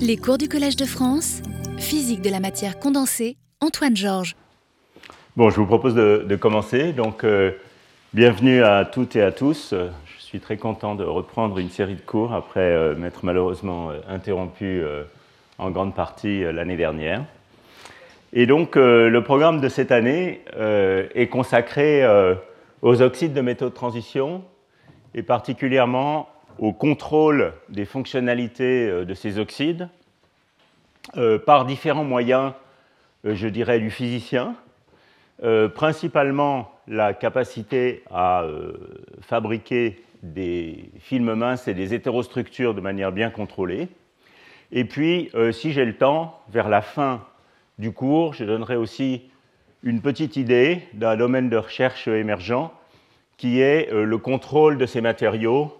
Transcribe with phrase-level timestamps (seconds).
[0.00, 1.42] Les cours du Collège de France,
[1.78, 4.36] physique de la matière condensée, Antoine Georges.
[5.36, 6.92] Bon, je vous propose de, commencer.
[6.92, 7.52] Donc, euh,
[8.14, 9.72] bienvenue à toutes et à tous.
[9.72, 13.98] Je suis très content de reprendre une série de cours après euh, m'être malheureusement euh,
[14.08, 14.82] interrompu
[15.58, 17.24] en grande partie l'année dernière.
[18.32, 20.42] Et donc, le programme de cette année
[21.14, 22.04] est consacré
[22.82, 24.42] aux oxydes de métaux de transition
[25.14, 26.28] et particulièrement
[26.58, 29.88] au contrôle des fonctionnalités euh, de ces oxydes
[31.16, 32.52] euh, par différents moyens,
[33.24, 34.54] euh, je dirais, du physicien,
[35.74, 38.46] principalement la capacité à
[39.20, 43.88] fabriquer des films minces et des hétérostructures de manière bien contrôlée.
[44.72, 47.22] Et puis, si j'ai le temps, vers la fin
[47.78, 49.28] du cours, je donnerai aussi
[49.82, 52.70] une petite idée d'un domaine de recherche émergent
[53.36, 55.70] qui est le contrôle de ces matériaux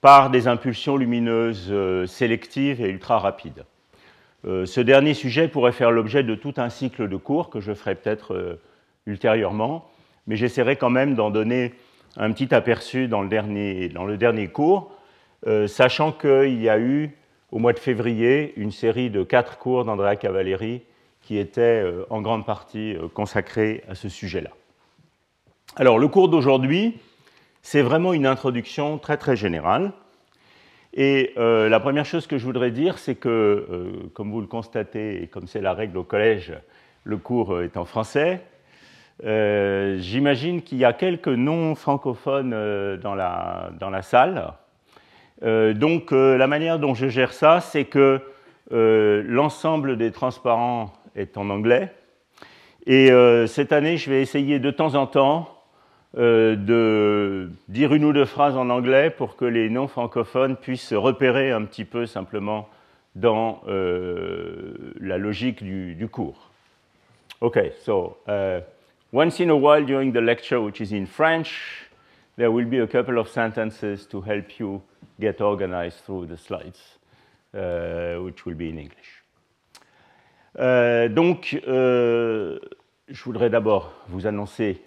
[0.00, 3.64] par des impulsions lumineuses euh, sélectives et ultra rapides.
[4.46, 7.74] Euh, ce dernier sujet pourrait faire l'objet de tout un cycle de cours que je
[7.74, 8.60] ferai peut-être euh,
[9.06, 9.90] ultérieurement,
[10.26, 11.74] mais j'essaierai quand même d'en donner
[12.16, 14.92] un petit aperçu dans le dernier, dans le dernier cours,
[15.68, 17.16] sachant qu'il y a eu
[17.52, 20.82] au mois de février une série de quatre cours d'Andrea Cavalleri
[21.22, 24.50] qui étaient en grande partie consacrés à ce sujet-là.
[25.76, 26.98] Alors le cours d'aujourd'hui,
[27.62, 29.92] c'est vraiment une introduction très très générale.
[30.94, 34.48] Et euh, la première chose que je voudrais dire, c'est que, euh, comme vous le
[34.48, 36.52] constatez, et comme c'est la règle au collège,
[37.04, 38.42] le cours est en français.
[39.24, 42.50] Euh, j'imagine qu'il y a quelques non-francophones
[43.02, 44.52] dans la, dans, la, salle.
[45.42, 48.20] donc la manière dont je gère ça, c'est que
[48.70, 51.92] l'ensemble des transparents est en anglais.
[52.86, 53.10] Et
[53.46, 55.59] cette année, je vais essayer de temps en temps
[56.18, 60.96] euh, de dire une ou deux phrases en anglais pour que les non-francophones puissent se
[60.96, 62.68] repérer un petit peu simplement
[63.14, 66.50] dans euh, la logique du, cours.
[67.40, 68.60] Okay, so uh,
[69.12, 71.88] once in a while during the lecture, which is in French,
[72.36, 74.82] there will be a couple of sentences to help you
[75.20, 76.98] get organized through the slides,
[77.54, 79.22] uh, which will be in English.
[80.58, 82.58] Euh, donc, je
[83.24, 84.82] voudrais d'abord vous annoncer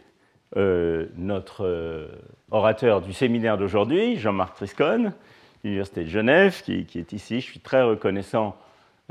[0.56, 2.08] euh, notre euh,
[2.52, 5.14] orateur du séminaire d'aujourd'hui, Jean-Marc Triscone,
[5.64, 7.41] l'Université de Genève, qui, est ici.
[7.41, 8.56] Je suis très reconnaissant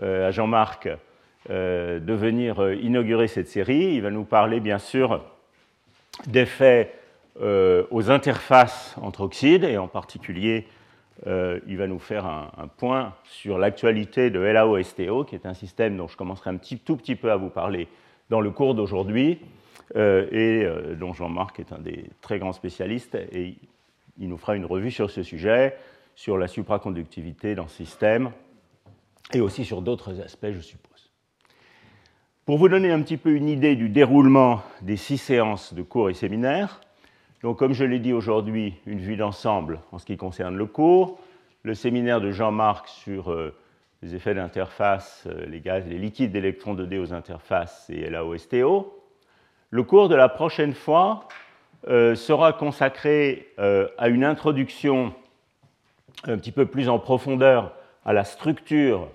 [0.03, 0.88] euh, à Jean-Marc
[1.48, 3.94] de venir inaugurer cette série.
[3.94, 5.25] Il va nous parler, bien sûr,
[6.28, 6.94] d'effets
[7.41, 10.69] aux interfaces entre oxydes, et en particulier,
[11.26, 16.06] il va nous faire un, point sur l'actualité de LAO-STO, qui est un système dont
[16.06, 17.88] je commencerai un tout petit peu à vous parler
[18.30, 19.41] dans le cours d'aujourd'hui.
[19.97, 23.56] Euh, et euh, dont Jean-Marc est un des très grands spécialistes, et
[24.19, 25.76] il nous fera une revue sur ce sujet,
[26.14, 28.30] sur la supraconductivité dans ce système,
[29.34, 31.10] et aussi sur d'autres aspects, je suppose.
[32.47, 36.09] Pour vous donner un petit peu une idée du déroulement des six séances de cours
[36.09, 36.80] et séminaires,
[37.42, 41.20] donc comme je l'ai dit aujourd'hui, une vue d'ensemble en ce qui concerne le cours,
[41.64, 43.54] le séminaire de Jean-Marc sur euh,
[44.00, 49.01] les effets d'interface, les gaz, les liquides d'électrons 2D aux interfaces et LAO-STO,
[49.72, 51.27] le cours de la prochaine fois
[51.88, 55.15] euh, sera consacré euh, à une introduction
[56.25, 57.72] un petit peu plus en profondeur
[58.05, 59.09] à la structure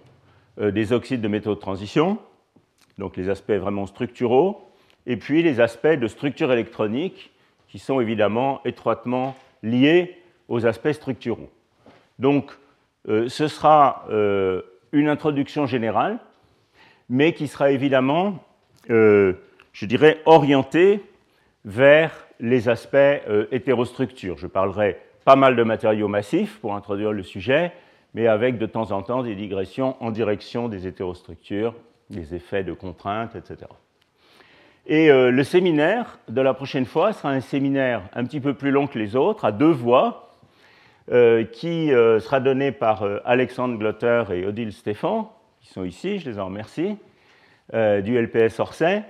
[0.59, 2.17] euh, des oxydes de métaux de transition,
[2.97, 4.67] donc les aspects vraiment structuraux,
[5.05, 7.31] et puis les aspects de structure électronique
[7.67, 11.51] qui sont évidemment étroitement liés aux aspects structuraux.
[12.17, 12.51] Donc
[13.05, 14.05] ce sera
[14.91, 16.19] une introduction générale,
[17.09, 18.43] mais qui sera évidemment
[19.77, 21.03] je dirais, orienté
[21.63, 24.39] vers les aspects euh, hétérostructures.
[24.39, 27.71] Je parlerai pas mal de matériaux massifs pour introduire le sujet,
[28.15, 31.75] mais avec de temps en temps des digressions en direction des hétérostructures,
[32.09, 33.69] des effets de contrainte, etc.
[34.87, 38.71] Et euh, le séminaire de la prochaine fois sera un séminaire un petit peu plus
[38.71, 40.31] long que les autres, à deux voix,
[41.11, 46.39] euh, qui sera donné par Alexandre Glotter et Odile Stéphan, qui sont ici, je les
[46.39, 46.97] en remercie,
[47.73, 49.03] du LPS Orsay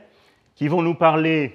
[0.57, 1.54] qui vont nous parler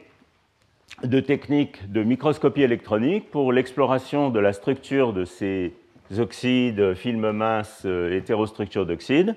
[1.02, 5.74] de techniques de microscopie électronique pour l'exploration de la structure de ces
[6.18, 9.34] oxydes, films minces, euh, hétérostructures d'oxydes.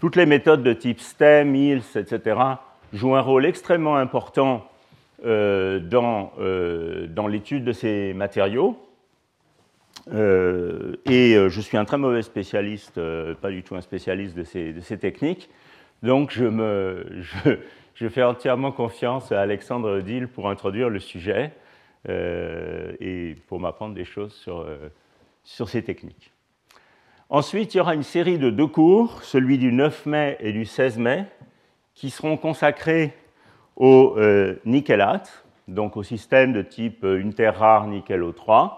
[0.00, 2.40] Toutes les méthodes de type STEM, ILS, etc.,
[2.92, 4.68] jouent un rôle extrêmement important
[5.24, 8.76] euh, dans, euh, dans l'étude de ces matériaux.
[10.10, 13.00] et je suis un très mauvais spécialiste,
[13.40, 15.48] pas du tout un spécialiste de ces, de ces techniques.
[16.02, 17.04] Donc je, me,
[18.00, 21.52] je fais entièrement confiance à Alexandre Odile pour introduire le sujet
[22.08, 24.88] euh, et pour m'apprendre des choses sur, euh,
[25.44, 26.32] sur ces techniques.
[27.28, 30.64] Ensuite, il y aura une série de deux cours, celui du 9 mai et du
[30.64, 31.26] 16 mai,
[31.94, 33.14] qui seront consacrés
[33.76, 38.72] au euh, nickelate, donc au système de type euh, une terre rare nickel O3,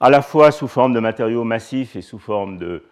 [0.00, 2.84] à la fois sous forme de matériaux massifs et sous forme de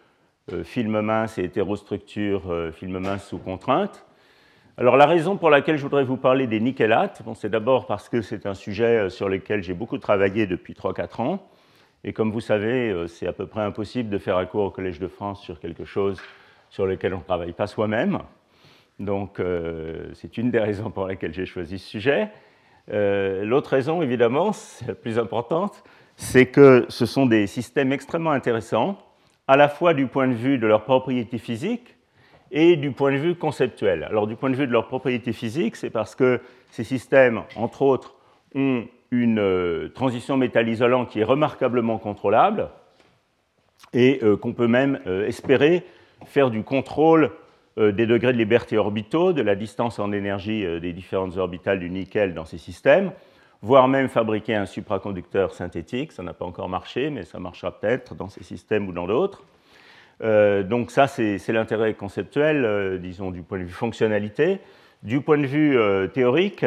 [0.64, 4.05] films minces et hétérostructures, films minces sous contrainte.
[4.78, 8.20] Alors la raison pour laquelle je voudrais vous parler des nickelates, c'est d'abord parce que
[8.20, 11.48] c'est un sujet sur lequel j'ai beaucoup travaillé depuis 3-4 ans.
[12.04, 14.70] Et comme vous savez, euh, c'est à peu près impossible de faire un cours au
[14.70, 16.20] Collège de France sur quelque chose
[16.68, 18.18] sur lequel on ne travaille pas soi-même.
[18.98, 22.28] Donc, euh, c'est une des raisons pour lesquelles j'ai choisi ce sujet.
[22.92, 24.50] Euh, l'autre raison, évidemment,
[24.86, 25.84] la plus importante,
[26.16, 28.98] c'est que ce sont des systèmes extrêmement intéressants,
[29.48, 31.95] à la fois du point de vue de leurs propriétés physiques
[32.56, 34.02] et du point de vue conceptuel.
[34.04, 37.82] Alors, du point de vue de leurs propriétés physiques, c'est parce que ces systèmes, entre
[37.82, 38.14] autres,
[38.54, 42.70] ont une euh, transition métal-isolant qui est remarquablement contrôlable
[43.92, 45.84] et euh, qu'on peut même euh, espérer
[46.24, 47.30] faire du contrôle
[47.76, 52.32] des degrés de liberté orbitaux, de la distance en énergie des différentes orbitales du nickel
[52.32, 53.12] dans ces systèmes,
[53.60, 56.12] voire même fabriquer un supraconducteur synthétique.
[56.12, 59.44] Ça n'a pas encore marché, mais ça marchera peut-être dans ces systèmes ou dans d'autres.
[60.20, 64.60] Donc ça, c'est l'intérêt conceptuel, disons, du point de vue fonctionnalité.
[65.02, 65.78] Du point de vue
[66.12, 66.64] théorique,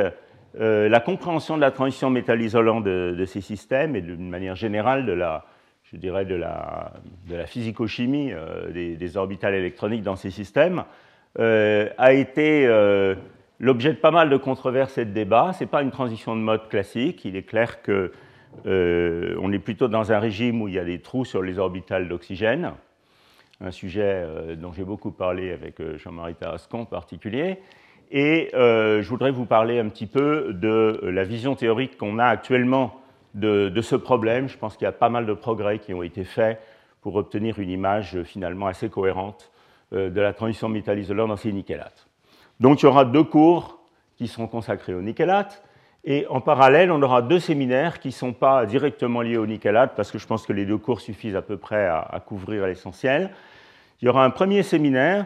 [0.58, 5.12] euh, la compréhension de la transition métal-isolant de, ces systèmes et d'une manière générale de
[5.12, 5.46] la,
[5.84, 6.92] je dirais, de la,
[7.46, 10.86] physico-chimie euh, des, orbitales électroniques dans ces systèmes
[11.38, 12.68] euh, a été
[13.60, 15.54] l'objet de pas mal de controverses et de débats.
[15.54, 17.26] Ce n'est pas une transition de mode classique.
[17.26, 21.26] Il est clair qu'on est plutôt dans un régime où il y a des trous
[21.26, 22.72] sur les orbitales d'oxygène,
[23.62, 24.26] un sujet
[24.58, 27.60] dont j'ai beaucoup parlé avec Jean-Marie Tarascon en particulier.
[28.12, 32.26] Et euh, je voudrais vous parler un petit peu de la vision théorique qu'on a
[32.26, 32.96] actuellement
[33.36, 34.50] de, ce problème.
[34.50, 36.60] Je pense qu'il y a pas mal de progrès qui ont été faits
[37.02, 39.52] pour obtenir une image finalement assez cohérente
[39.94, 42.08] euh, de la transition métal-isolant dans ces nickelates.
[42.60, 43.80] Donc il y aura deux cours
[44.18, 45.64] qui seront consacrés au nickelate.
[46.06, 49.94] Et en parallèle, on aura deux séminaires qui ne sont pas directement liés au nickelate,
[49.96, 53.32] parce que je pense que les deux cours suffisent à peu près à couvrir l'essentiel.
[54.02, 55.26] Il y aura un premier séminaire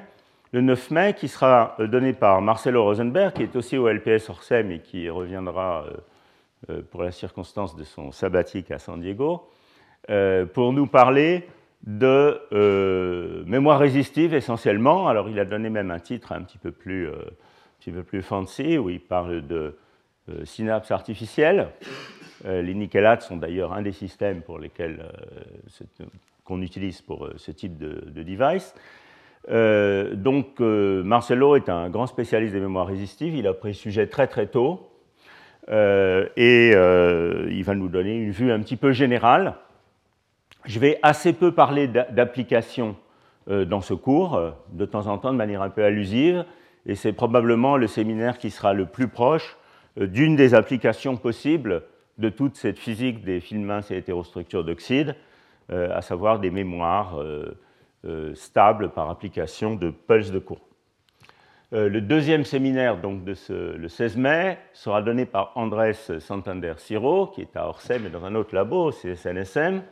[0.54, 4.30] le 9 mai, qui sera euh, donné par Marcelo Rosenberg, qui est aussi au LPS
[4.30, 5.92] Orsem et qui reviendra euh,
[6.70, 9.50] euh, pour la circonstance de son sabbatique à San Diego,
[10.54, 11.48] pour nous parler
[11.84, 15.08] de mémoire résistive essentiellement.
[15.08, 17.14] Alors il a donné même un titre un petit peu plus, un
[17.80, 19.78] petit peu plus fancy, où il parle de
[20.46, 21.70] synapses artificielles.
[22.46, 25.04] les nickelates sont d'ailleurs un des systèmes pour lesquels
[26.44, 28.74] qu'on utilise pour ce type de, de device.
[29.50, 33.74] Euh, donc euh, Marcelo est un grand spécialiste des mémoires résistives, il a pris le
[33.74, 34.90] sujet très très tôt
[35.70, 39.56] euh, et il va nous donner une vue un petit peu générale.
[40.66, 42.96] Je vais assez peu parler d'applications
[43.48, 44.40] dans ce cours,
[44.72, 46.46] de temps en temps de manière un peu allusive,
[46.86, 49.58] et c'est probablement le séminaire qui sera le plus proche
[49.98, 51.84] d'une des applications possibles
[52.18, 55.16] de toute cette physique des films minces et hétérostructures d'oxyde,
[55.70, 57.20] à savoir des mémoires
[58.06, 60.60] euh, stable par application de pulse de courant.
[61.72, 67.40] Euh, le deuxième séminaire, donc le 16 mai, sera donné par Andrés Santander Siro, qui
[67.40, 69.84] est à Orsay, mais dans un autre labo, c'est SNSM,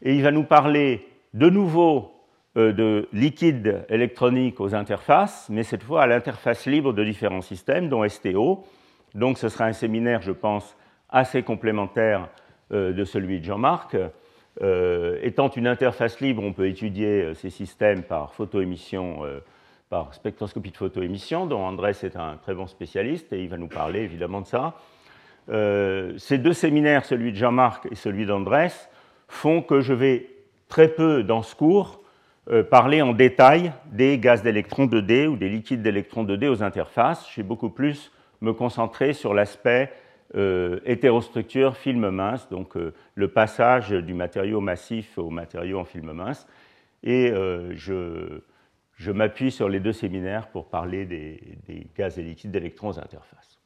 [0.00, 2.12] et il va nous parler de nouveau
[2.56, 7.88] euh, de liquide électronique aux interfaces, mais cette fois à l'interface libre de différents systèmes,
[7.88, 8.64] dont STO.
[9.14, 10.76] Donc ce sera un séminaire, je pense,
[11.08, 12.28] assez complémentaire
[12.70, 13.96] de celui de Jean-Marc,
[14.62, 19.38] euh, étant une interface libre, on peut étudier euh, ces systèmes par photoémission, euh,
[19.88, 23.68] par spectroscopie de photoémission, dont Andrés est un très bon spécialiste et il va nous
[23.68, 24.74] parler évidemment de ça.
[25.48, 28.72] ces deux séminaires, celui de Jean-Marc et celui d'Andrés,
[29.28, 30.28] font que je vais
[30.68, 32.00] très peu dans ce cours
[32.70, 37.28] parler en détail des gaz d'électrons 2D ou des liquides d'électrons 2D aux interfaces.
[37.30, 39.92] Je vais beaucoup plus me concentrer sur l'aspect
[40.36, 46.12] euh, hétérostructure film mince, donc euh, le passage du matériau massif au matériau en film
[46.12, 46.46] mince.
[47.02, 52.96] Et euh, je, m'appuie sur les deux séminaires pour parler des, gaz et liquides d'électrons
[52.98, 53.58] interfaces.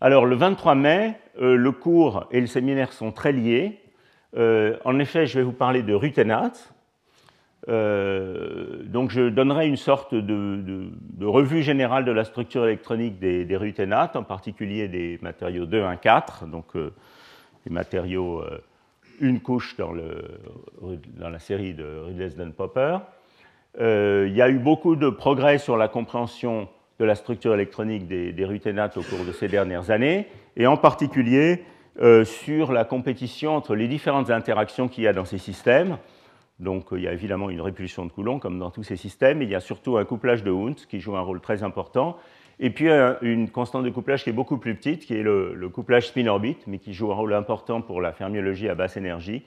[0.00, 3.80] Alors le 23 mai, le cours et le séminaire sont très liés.
[4.36, 6.75] en effet, je vais vous parler de ruténate,
[7.68, 13.56] euh, donc je donnerai une sorte de, revue générale de la structure électronique des, des
[13.56, 16.92] ruténates, en particulier des matériaux 2, 1, 4, donc euh,
[17.64, 18.58] les matériaux euh,
[19.20, 22.98] une couche dans, la série de Ridley-Popper.
[23.80, 26.68] il y a eu beaucoup de progrès sur la compréhension
[27.00, 30.76] de la structure électronique des, des ruténates au cours de ces dernières années, et en
[30.76, 31.64] particulier
[32.24, 35.96] sur la compétition entre les différentes interactions qu'il y a dans ces systèmes
[36.58, 39.48] Donc il y a évidemment une répulsion de Coulomb, comme dans tous ces systèmes, il
[39.48, 42.16] y a surtout un couplage de Hund qui joue un rôle très important.
[42.58, 42.88] Et puis
[43.20, 46.78] une constante de couplage qui est beaucoup plus petite, qui est le, couplage spin-orbite, mais
[46.78, 49.44] qui joue un rôle important pour la fermiologie à basse énergie.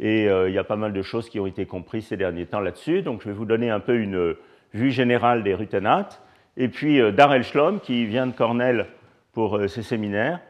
[0.00, 2.58] Et il y a pas mal de choses qui ont été comprises ces derniers temps
[2.58, 3.02] là-dessus.
[3.02, 4.34] Donc je vais vous donner un peu une
[4.74, 6.20] vue générale des ruténates.
[6.56, 8.86] Et puis Darrell Schlom, qui vient de Cornell
[9.32, 10.40] pour ces séminaires,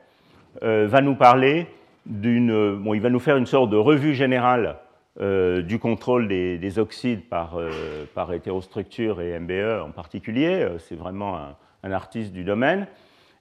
[0.62, 1.66] va nous parler
[2.06, 2.76] d'une.
[2.76, 4.78] Bon, il va nous faire une sorte de revue générale
[5.18, 10.62] euh, du contrôle des, oxydes par, euh, hétérostructure et MBE en particulier.
[10.62, 11.36] Euh, c'est vraiment
[11.82, 12.86] un, artiste du domaine.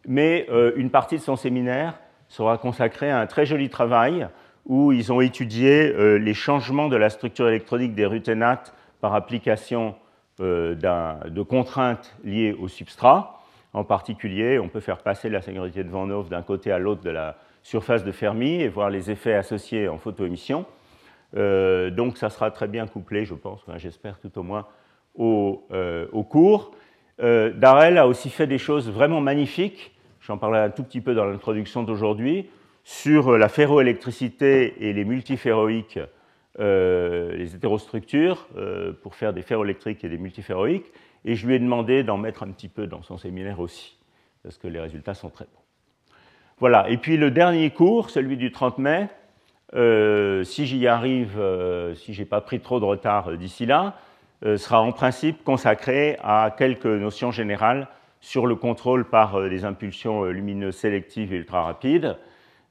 [0.07, 0.47] Mais
[0.77, 1.99] une partie de son séminaire
[2.29, 4.29] sera consacrée à un très joli travail
[4.65, 9.95] où ils ont étudié les changements de la structure électronique des ruténates par application
[10.39, 13.41] de contraintes liées au substrat.
[13.73, 17.01] En particulier, on peut faire passer la sécurité de Van Hove d'un côté à l'autre
[17.01, 20.65] de la surface de Fermi et voir les effets associés en photoémission.
[21.37, 24.67] Euh, donc ça sera très bien couplé, je pense, j'espère tout au moins,
[25.15, 26.71] au, euh, cours.
[27.21, 31.13] Euh, Darrell a aussi fait des choses vraiment magnifiques, j'en parlais un tout petit peu
[31.13, 32.49] dans l'introduction d'aujourd'hui,
[32.83, 35.99] sur la ferroélectricité et les multiféroïques,
[36.57, 38.47] les hétérostructures,
[39.03, 40.91] pour faire des ferroélectriques et des multiféroïques,
[41.23, 43.97] et je lui ai demandé d'en mettre un petit peu dans son séminaire aussi,
[44.41, 46.15] parce que les résultats sont très bons.
[46.57, 49.07] Voilà, et puis le dernier cours, celui du 30 mai,
[49.75, 53.95] euh, si j'y arrive, euh, si je n'ai pas pris trop de retard d'ici là,
[54.45, 57.87] euh, sera en principe consacré à quelques notions générales
[58.19, 62.17] sur le contrôle par des impulsions lumineuses sélectives et ultra rapides,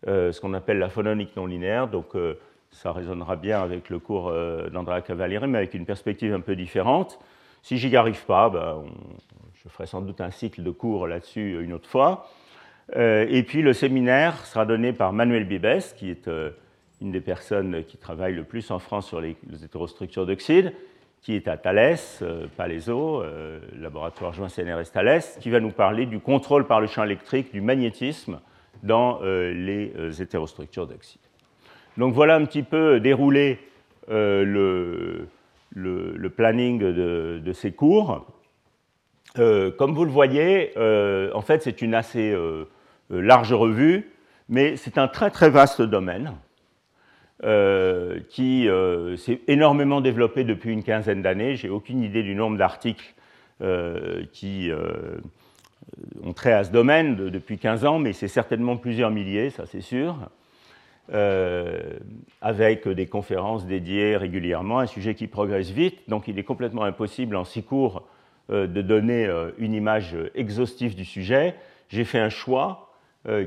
[0.07, 1.89] ce qu'on appelle la phononique non linéaire.
[1.89, 2.09] Donc
[2.71, 4.31] ça résonnera bien avec le cours
[4.71, 7.19] d'Andrea Cavalieri, mais avec une perspective un peu différente.
[7.63, 8.85] Si j'y arrive pas, ben,
[9.55, 12.29] je ferai sans doute un cycle de cours là-dessus une autre fois.
[12.95, 16.29] et puis le séminaire sera donné par Manuel Bibes, qui est
[17.01, 20.73] une des personnes qui travaille le plus en France sur les, hétérostructures d'oxyde,
[21.23, 26.07] qui est à Thales, euh, Palaiso, euh, laboratoire joint CNRS Thales, qui va nous parler
[26.07, 28.41] du contrôle par le champ électrique du magnétisme
[28.83, 31.21] dans euh, les hétérostructures d'oxyde.
[31.97, 33.59] Donc voilà un petit peu déroulé
[34.09, 35.27] le,
[36.37, 38.27] planning de, ces cours.
[39.35, 40.73] comme vous le voyez,
[41.35, 42.37] en fait c'est une assez
[43.11, 44.13] large revue,
[44.49, 46.33] mais c'est un très très vaste domaine.
[47.45, 51.55] Euh, qui euh, s'est énormément développé depuis une quinzaine d'années.
[51.55, 53.15] J'ai aucune idée du nombre d'articles
[53.63, 54.73] euh, qui
[56.25, 59.81] ont trait à ce domaine depuis 15 ans, mais c'est certainement plusieurs milliers, ça c'est
[59.81, 60.17] sûr,
[62.41, 67.37] avec des conférences dédiées régulièrement, un sujet qui progresse vite, donc il est complètement impossible
[67.37, 68.03] en six cours
[68.51, 71.55] de donner une image exhaustive du sujet.
[71.89, 72.88] J'ai fait un choix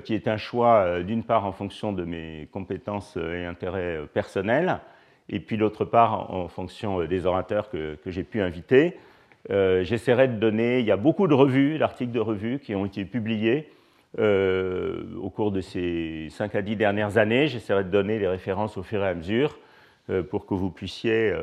[0.04, 4.01] qui est un choix euh, d'une part en fonction de mes compétences euh, et intérêts
[4.13, 4.80] personnels,
[5.30, 8.98] et puis d'autre part en fonction des orateurs que, j'ai pu inviter.
[9.50, 13.06] J'essaierai de donner, il y a beaucoup de revues, d'articles de revues qui ont été
[13.06, 13.72] publiés
[14.18, 17.48] au cours de ces 5 à 10 dernières années.
[17.48, 19.58] J'essaierai de donner les références au fur et à mesure
[20.30, 21.34] pour que vous puissiez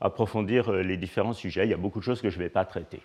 [0.00, 1.66] approfondir les différents sujets.
[1.66, 3.02] Il y a beaucoup de choses que je ne vais pas traiter.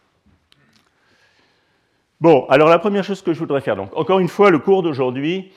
[2.22, 4.84] Bon, alors la première chose que je voudrais faire, donc encore une fois, le cours
[4.84, 5.54] d'aujourd'hui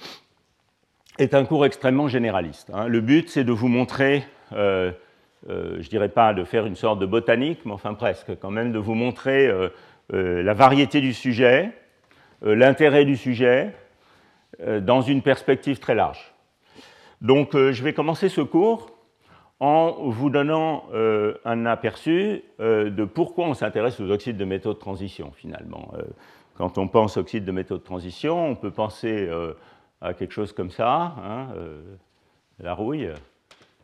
[1.19, 2.71] est un cours extrêmement généraliste.
[2.73, 2.87] Hein.
[2.87, 4.92] Le but, c'est de vous montrer, euh,
[5.50, 8.71] euh, je dirais pas de faire une sorte de botanique, mais enfin presque, quand même,
[8.71, 9.71] de vous montrer euh,
[10.12, 11.73] la variété du sujet,
[12.42, 13.75] l'intérêt du sujet,
[14.83, 16.33] dans une perspective très large.
[17.23, 18.90] Donc, je vais commencer ce cours
[19.59, 20.85] en vous donnant
[21.45, 25.92] un aperçu de pourquoi on s'intéresse aux oxydes de métaux de transition, finalement.
[26.56, 29.54] Quand on pense oxyde de métaux de transition, on peut penser euh,
[30.00, 31.80] à quelque chose comme ça, hein, euh,
[32.61, 33.11] la rouille.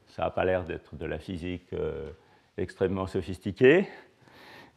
[0.08, 2.08] Ça n'a pas l'air d'être de la physique euh,
[2.58, 3.87] extrêmement sophistiquée.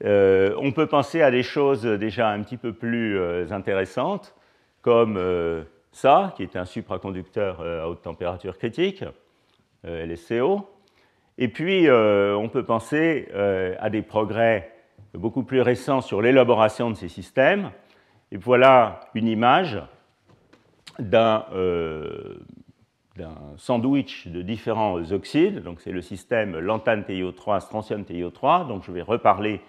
[0.03, 3.19] on peut penser à des choses déjà un petit peu plus
[3.51, 4.35] intéressantes,
[4.81, 5.19] comme
[5.91, 9.03] ça, qui est un supraconducteur à haute température critique,
[9.83, 10.67] LSCO.
[11.37, 13.29] Et puis, on peut penser
[13.79, 14.71] à des progrès
[15.13, 17.71] beaucoup plus récents sur l'élaboration de ces systèmes,
[18.31, 19.81] et voilà une image
[21.53, 22.35] euh,
[23.17, 25.61] d'un sandwich de différents oxydes.
[25.63, 29.61] Donc c'est le système lantane TiO3, strontium TiO3, dont je vais reparler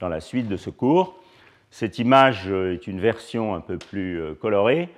[0.00, 1.18] dans la suite de ce cours.
[1.70, 4.88] Cette image est une version un peu plus euh, colorée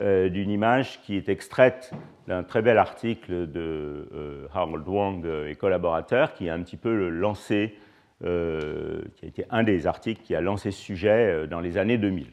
[0.00, 1.92] euh, d'une image qui est extraite
[2.26, 7.76] d'un très bel article de Harold Wang et collaborateurs qui a un petit peu lancé,
[8.20, 12.28] qui a été un des articles qui a lancé ce sujet dans les années 2000.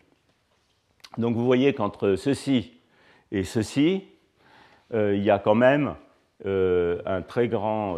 [1.17, 2.73] Donc vous voyez qu'entre ceci
[3.31, 4.03] et ceci,
[4.93, 5.95] euh, il y a quand même
[6.43, 7.97] un très grand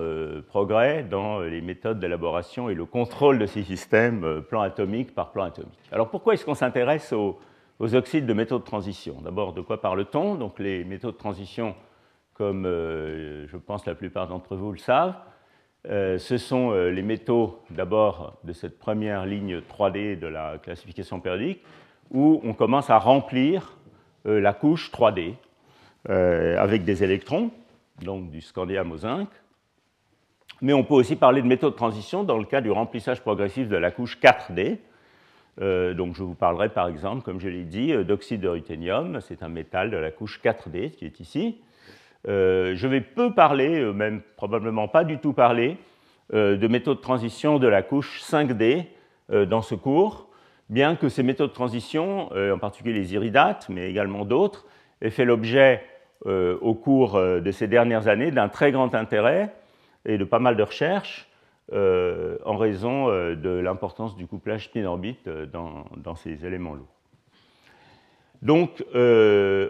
[0.50, 5.46] progrès dans les méthodes d'élaboration et le contrôle de ces systèmes plan atomique par plan
[5.46, 5.80] atomique.
[5.94, 7.40] Alors pourquoi est-ce qu'on s'intéresse aux,
[7.80, 9.22] oxydes de métaux de transition?
[9.22, 10.36] D'abord, de quoi parle-t-on?
[10.36, 11.74] Donc les métaux de transition,
[12.34, 15.16] comme je pense la plupart d'entre vous le savent,
[15.90, 21.20] euh, ce sont euh, les métaux d'abord de cette première ligne 3D de la classification
[21.20, 21.62] périodique,
[22.14, 23.78] où on commence à remplir
[24.26, 25.36] euh, la couche 3D
[26.06, 27.50] avec des électrons,
[28.02, 29.30] donc du scandium au zinc.
[30.62, 33.70] Mais on peut aussi parler de métaux de transition dans le cas du remplissage progressif
[33.70, 34.80] de la couche 4D.
[35.96, 39.48] donc je vous parlerai par exemple, comme je l'ai dit, d'oxyde de ruthénium, c'est un
[39.48, 41.62] métal de la couche 4D qui est ici.
[42.28, 45.78] Euh, je vais peu parler, euh, même probablement pas du tout parler,
[46.34, 48.86] euh, de métaux de transition de la couche 5D
[49.48, 50.28] dans ce cours,
[50.70, 54.66] bien que ces métaux de transition, en particulier les iridates, mais également d'autres,
[55.02, 55.84] aient fait l'objet
[56.26, 59.54] au cours de ces dernières années d'un très grand intérêt
[60.06, 61.30] et de pas mal de recherches
[61.72, 66.96] en raison de l'importance du couplage spin-orbite dans, ces éléments lourds.
[68.42, 68.86] Donc,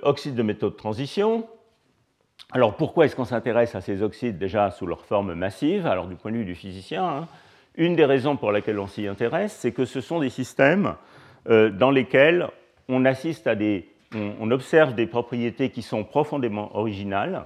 [0.04, 1.48] oxyde de métaux de transition,
[2.52, 5.88] alors pourquoi est-ce qu'on s'intéresse à ces oxydes déjà sous leur forme massive?
[5.88, 7.28] Alors du point de vue du physicien, hein,
[7.76, 10.96] une des raisons pour lesquelles on s'y intéresse, c'est que ce sont des systèmes
[11.50, 12.48] euh, dans lesquels
[12.88, 17.46] on assiste à des, on, observe des propriétés qui sont profondément originales,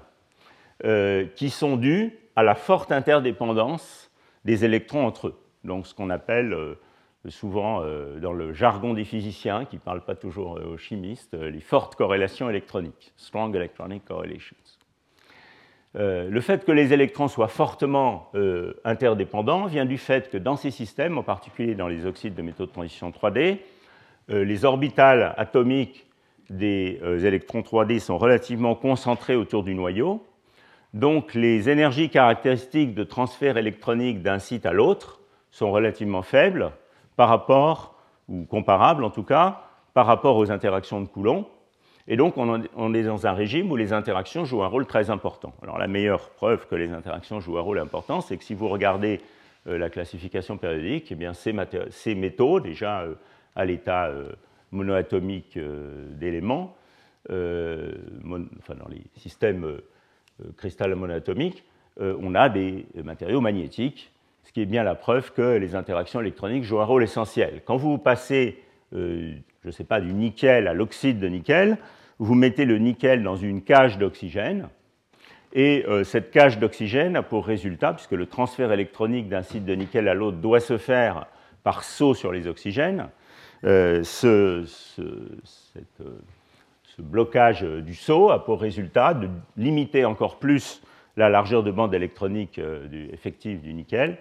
[0.83, 4.11] euh, qui sont dues à la forte interdépendance
[4.45, 5.39] des électrons entre eux.
[5.63, 6.75] Donc ce qu'on appelle euh,
[7.29, 7.81] souvent
[8.21, 12.49] dans le jargon des physiciens, qui ne parlent pas toujours aux chimistes, les fortes corrélations
[12.49, 14.55] électroniques, strong electronic correlations.
[15.97, 20.55] Euh, le fait que les électrons soient fortement euh, interdépendants vient du fait que dans
[20.55, 23.59] ces systèmes, en particulier dans les oxydes de métaux de transition 3D,
[24.29, 26.05] euh, les orbitales atomiques
[26.49, 30.25] des électrons 3D sont relativement concentrées autour du noyau.
[30.93, 35.19] Donc les énergies caractéristiques de transfert électronique d'un site à l'autre
[35.51, 36.71] sont relativement faibles
[37.17, 37.95] par rapport,
[38.29, 39.63] ou comparables en tout cas,
[39.93, 41.47] par rapport aux interactions de Coulomb.
[42.09, 45.53] Et donc, on est dans un régime où les interactions jouent un rôle très important.
[45.61, 48.69] Alors, la meilleure preuve que les interactions jouent un rôle important, c'est que si vous
[48.69, 49.19] regardez
[49.67, 53.15] euh, la classification périodique, eh bien, ces, métaux, déjà euh,
[53.55, 54.31] à l'état euh,
[54.71, 55.59] monoatomique
[56.11, 56.75] d'éléments,
[57.29, 59.79] enfin, dans les systèmes
[60.55, 61.65] cristal monoatomiques,
[61.99, 64.11] on a des matériaux magnétiques,
[64.43, 67.63] ce qui est bien la preuve que les interactions électroniques jouent un rôle essentiel.
[67.65, 71.77] Quand vous passez, je ne sais pas, du nickel à l'oxyde de nickel,
[72.19, 74.69] vous mettez le nickel dans une cage d'oxygène,
[75.53, 79.73] et euh, cette cage d'oxygène a pour résultat, puisque le transfert électronique d'un site de
[79.73, 81.27] nickel à l'autre doit se faire
[81.63, 83.09] par saut sur les oxygènes,
[83.63, 84.65] euh, ce,
[86.99, 90.81] blocage du saut a pour résultat de limiter encore plus
[91.15, 94.17] la largeur de bande électronique euh, effective du nickel,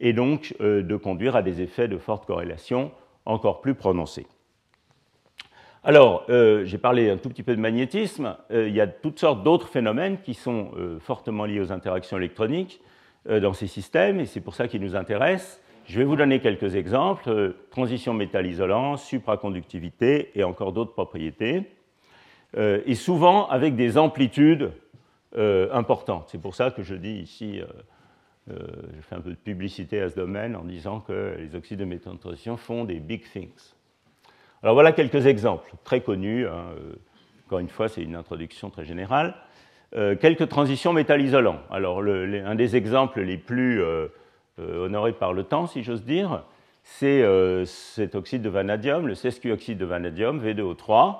[0.00, 2.90] et donc de conduire à des effets de forte corrélation
[3.24, 4.26] encore plus prononcés.
[5.86, 8.38] Alors, euh, j'ai parlé un tout petit peu de magnétisme.
[8.50, 12.16] Euh, il y a toutes sortes d'autres phénomènes qui sont euh, fortement liés aux interactions
[12.16, 12.80] électroniques
[13.40, 15.58] dans ces systèmes, et c'est pour ça qu'ils nous intéressent.
[15.86, 21.62] Je vais vous donner quelques exemples transition métal-isolant, supraconductivité et encore d'autres propriétés.
[22.54, 24.72] et souvent avec des amplitudes
[25.34, 26.28] importantes.
[26.32, 27.62] C'est pour ça que je dis ici,
[28.46, 32.16] je fais un peu de publicité à ce domaine en disant que les oxydes de
[32.18, 33.74] transition font des big things.
[34.64, 36.46] Alors voilà quelques exemples très connus.
[36.46, 36.94] Hein, euh,
[37.44, 39.34] encore une fois, c'est une introduction très générale.
[39.94, 41.58] Euh, quelques transitions métal-isolants.
[41.70, 44.08] Alors un des exemples les plus euh,
[44.58, 46.44] honorés par le temps, si j'ose dire,
[46.82, 47.22] c'est
[47.66, 51.16] cet oxyde de vanadium, le sesquioxyde de vanadium, V2O3,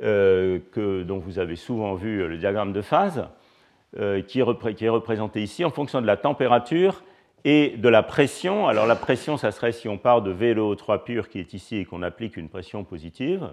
[0.00, 3.26] que, dont vous avez souvent vu le diagramme de phase,
[4.26, 7.02] qui est représenté ici en fonction de la température
[7.46, 8.66] et de la pression.
[8.66, 11.84] Alors la pression, ça serait si on part de VLO3 pur qui est ici et
[11.84, 13.52] qu'on applique une pression positive.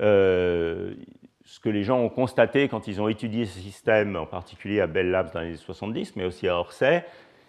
[0.00, 0.92] Euh,
[1.46, 4.86] ce que les gens ont constaté quand ils ont étudié ce système, en particulier à
[4.86, 7.06] Bell Labs dans les années 70, mais aussi à Orsay,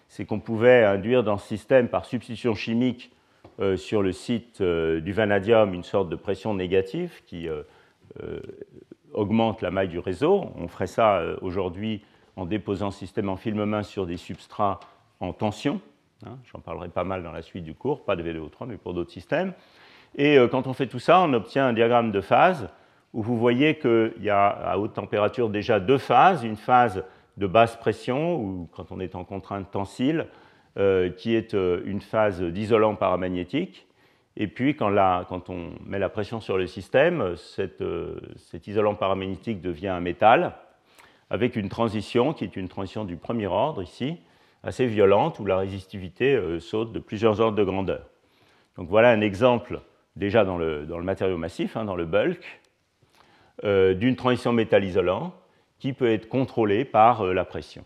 [0.07, 3.11] c'est qu'on pouvait induire dans ce système par substitution chimique
[3.59, 7.49] euh, sur le site euh, du vanadium une sorte de pression négative qui
[9.13, 10.49] augmente la maille du réseau.
[10.55, 12.03] On ferait ça aujourd'hui
[12.37, 14.79] en déposant ce système en film main sur des substrats
[15.19, 15.81] en tension.
[16.25, 18.93] Hein, j'en parlerai pas mal dans la suite du cours, pas de VDO3, mais pour
[18.93, 19.53] d'autres systèmes.
[20.15, 22.69] Et euh, quand on fait tout ça, on obtient un diagramme de phase
[23.13, 27.03] où vous voyez qu'il y a à haute température déjà deux phases, une phase
[27.37, 30.27] de basse pression, ou quand on est en contrainte tensile,
[30.77, 33.87] euh, qui est euh, une phase d'isolant paramagnétique.
[34.35, 34.93] Et puis quand,
[35.29, 40.53] quand, on met la pression sur le système, cet isolant paramagnétique devient un métal,
[41.31, 44.17] avec une transition qui est une transition du premier ordre ici,
[44.63, 48.09] assez violente, où la résistivité saute de plusieurs ordres de grandeur.
[48.77, 49.81] Donc voilà un exemple
[50.15, 52.61] déjà dans le, matériau massif, hein, dans le bulk,
[53.63, 55.33] d'une transition métal isolant
[55.79, 57.85] qui peut être contrôlée par la pression.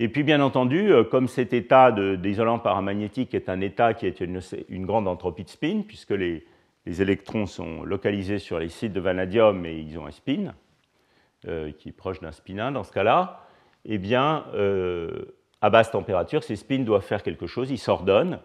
[0.00, 4.20] Et puis, bien entendu, euh, comme cet état d'isolant paramagnétique est un état qui est
[4.20, 6.46] une, grande entropie de spin, puisque les,
[6.86, 10.54] électrons sont localisés sur les sites de vanadium et ils ont un spin,
[11.46, 13.44] euh, qui est proche d'un spin 1 dans ce cas-là,
[13.84, 15.26] eh bien, euh,
[15.60, 18.38] à basse température, ces spins doivent faire quelque chose, ils s'ordonnent,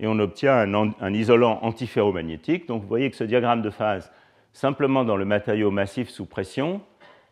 [0.00, 2.68] et on obtient un, isolant antiferromagnétique.
[2.68, 4.12] Donc, vous voyez que ce diagramme de phase,
[4.52, 6.80] simplement dans le matériau massif sous pression,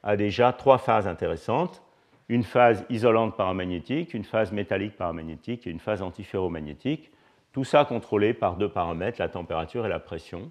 [0.03, 1.83] a déjà trois phases intéressantes
[2.29, 7.11] une phase isolante paramagnétique, une phase métallique paramagnétique et une phase antiferromagnétique.
[7.53, 10.51] Tout ça contrôlé par deux paramètres, la température et la pression,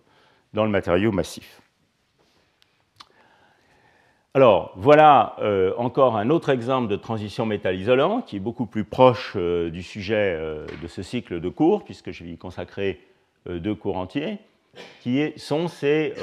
[0.54, 1.62] dans le matériau massif.
[4.36, 9.32] Alors, voilà euh, encore un autre exemple de transition métal-isolant qui est beaucoup plus proche
[9.38, 13.00] euh, du sujet euh, de ce cycle de cours, puisque je vais y consacrer
[13.46, 14.40] deux cours entiers
[15.00, 16.16] qui sont ces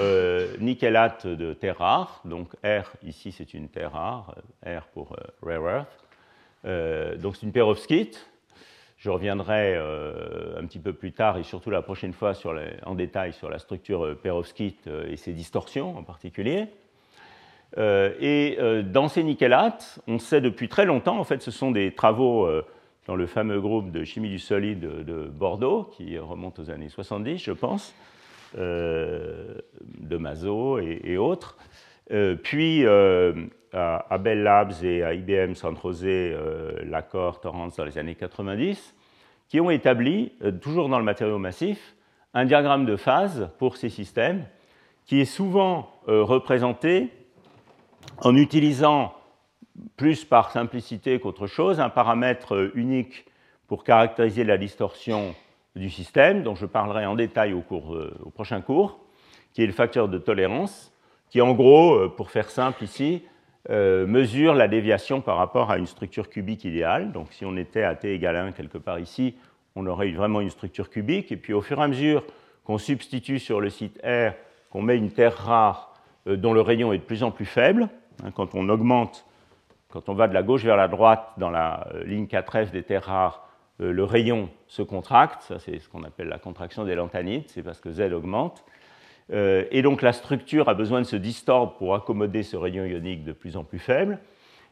[0.61, 2.21] nickelates de terre rare.
[2.27, 4.35] Donc R, ici, c'est une terre rare,
[4.67, 5.87] R pour rare
[6.65, 7.23] earth.
[7.23, 8.29] Donc c'est une perovskite.
[8.99, 12.33] Je reviendrai un petit peu plus tard et surtout la prochaine fois
[12.85, 16.67] en détail sur la structure perovskite et ses distorsions en particulier.
[17.77, 22.49] Et dans ces nickelates, on sait depuis très longtemps, en fait, ce sont des travaux
[23.07, 27.39] dans le fameux groupe de chimie du solide de Bordeaux, qui remonte aux années 70,
[27.39, 27.95] je pense,
[28.59, 29.55] euh,
[29.99, 31.57] de Mazo et, autres.
[32.13, 33.33] Euh, puis euh,
[33.73, 36.37] à, Bell Labs et à IBM San-José,
[36.85, 38.95] l'accord Torrance dans les années 90,
[39.49, 41.95] qui ont établi, toujours dans le matériau massif,
[42.35, 44.45] un diagramme de phase pour ces systèmes
[45.05, 47.11] qui est souvent représenté
[48.19, 49.15] en utilisant,
[49.97, 53.27] plus par simplicité qu'autre chose, un paramètre unique
[53.67, 55.35] pour caractériser la distorsion
[55.77, 59.01] du système, dont je parlerai en détail au, cours, euh, au prochain cours,
[59.55, 60.93] qui est le facteur de tolérance,
[61.31, 63.23] qui en gros, euh, pour faire simple ici,
[63.71, 67.13] euh, mesure la déviation par rapport à une structure cubique idéale.
[67.13, 69.37] Donc si on était à t égale 1 quelque part ici,
[69.77, 71.33] on aurait eu vraiment une structure cubique.
[71.33, 72.25] Et puis au fur et à mesure
[72.65, 74.33] qu'on substitue sur le site R,
[74.71, 75.92] qu'on met une terre rare
[76.27, 77.89] dont le rayon est de plus en plus faible,
[78.25, 79.27] hein, quand on augmente,
[79.91, 83.05] quand on va de la gauche vers la droite dans la ligne 4F des terres
[83.05, 83.47] rares,
[83.81, 87.63] euh, le rayon se contracte, ça c'est ce qu'on appelle la contraction des lanthanides, c'est
[87.63, 88.65] parce que Z augmente.
[89.33, 93.25] Euh, et donc la structure a besoin de se distordre pour accommoder ce rayon ionique
[93.25, 94.19] de plus en plus faible.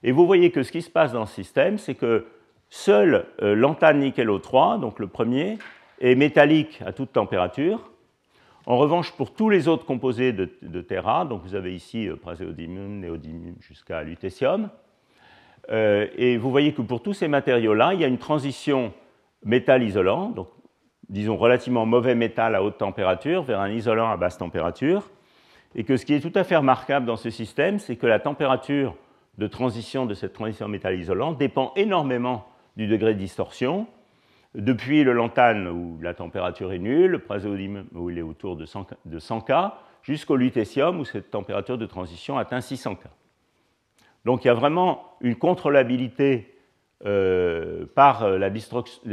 [0.02, 2.26] Et vous voyez que ce qui se passe dans ce système, c'est que
[2.68, 5.58] seul euh, l'anthane nickel O3, donc le premier,
[6.00, 7.89] est métallique à toute température.
[8.66, 13.00] En revanche, pour tous les autres composés de, de Terra, donc vous avez ici praséodymium,
[13.00, 14.68] néodymium jusqu'à lutécium,
[15.70, 18.92] euh, et vous voyez que pour tous ces matériaux-là, il y a une transition
[19.44, 20.48] métal isolant, donc
[21.08, 25.10] disons relativement mauvais métal à haute température, vers un isolant à basse température.
[25.74, 28.18] Et que ce qui est tout à fait remarquable dans ce système, c'est que la
[28.18, 28.96] température
[29.38, 32.46] de transition de cette transition métal isolant dépend énormément
[32.76, 33.86] du degré de distorsion.
[34.54, 38.66] Depuis le lantane où la température est nulle, le praséodyme où il est autour de
[38.66, 39.52] 100 K,
[40.02, 43.04] jusqu'au lutécium où cette température de transition atteint 600 K.
[44.24, 46.54] Donc il y a vraiment une contrôlabilité
[47.06, 48.50] euh, par euh, la,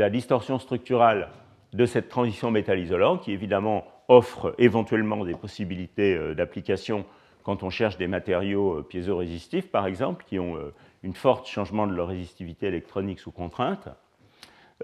[0.10, 1.30] distorsion structurale
[1.74, 7.06] de cette transition métal-isolant qui évidemment offre éventuellement des possibilités euh, d'application
[7.44, 10.58] quand on cherche des matériaux piézorésistifs par exemple qui ont
[11.02, 13.88] une forte changement de leur résistivité électronique sous contrainte.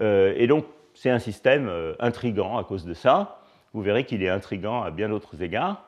[0.00, 3.40] Et donc c'est un système intrigant à cause de ça.
[3.72, 5.84] Vous verrez qu'il est intrigant à bien d'autres égards.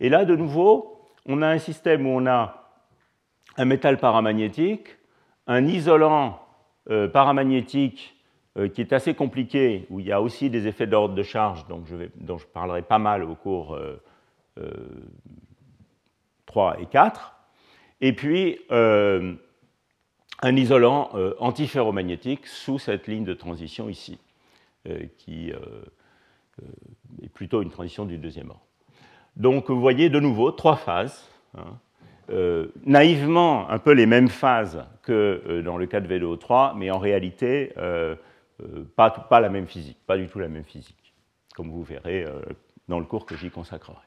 [0.00, 2.62] Et là, de nouveau, on a un système où on a
[3.56, 4.98] un métal paramagnétique,
[5.46, 6.40] un isolant
[6.90, 8.16] euh, paramagnétique
[8.58, 11.66] euh, qui est assez compliqué, où il y a aussi des effets d'ordre de charge,
[11.68, 11.86] donc
[12.16, 13.78] dont je parlerai pas mal au cours
[16.46, 17.34] 3 euh, et 4,
[18.00, 18.58] et puis
[20.44, 24.18] isolant antiferromagnétique sous cette ligne de transition ici,
[25.18, 25.50] qui
[27.22, 28.66] est plutôt une transition du deuxième ordre.
[29.36, 31.28] Donc vous voyez de nouveau trois phases.
[31.56, 31.78] Hein,
[32.30, 36.90] euh, naïvement un peu les mêmes phases que euh, dans le cas de VDO3, mais
[36.90, 38.14] en réalité euh,
[38.94, 41.12] pas, la même physique, pas du tout la même physique,
[41.56, 42.24] comme vous verrez
[42.86, 43.98] dans le cours que j'y consacrerai.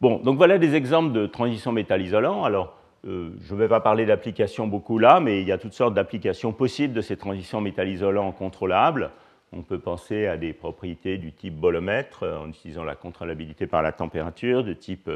[0.00, 2.42] Bon, donc voilà des exemples de transition métal-isolant.
[2.42, 5.94] Alors, je ne vais pas parler d'applications beaucoup là, mais il y a toutes sortes
[5.94, 9.10] d'applications possibles de ces transitions métal-isolants contrôlables.
[9.52, 13.92] On peut penser à des propriétés du type bolomètre en utilisant la contrôlabilité par la
[13.92, 15.10] température, de type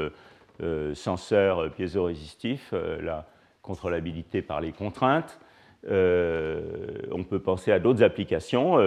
[0.61, 3.25] euh, senseur piézorésistif, euh, la
[3.61, 5.39] contrôlabilité par les contraintes.
[5.85, 8.77] on peut penser à d'autres applications.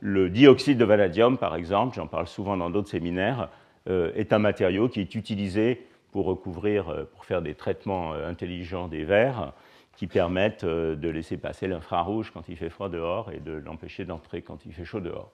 [0.00, 3.50] le dioxyde de vanadium, par exemple, j'en parle souvent dans d'autres séminaires,
[3.86, 9.52] est un matériau qui est utilisé pour recouvrir, pour faire des traitements intelligents des verres
[9.96, 14.42] qui permettent de laisser passer l'infrarouge quand il fait froid dehors et de l'empêcher d'entrer
[14.42, 15.32] quand il fait chaud dehors.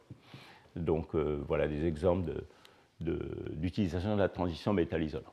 [0.77, 2.31] Donc voilà des exemples
[3.01, 5.33] d'utilisation de, la transition métal-isolant.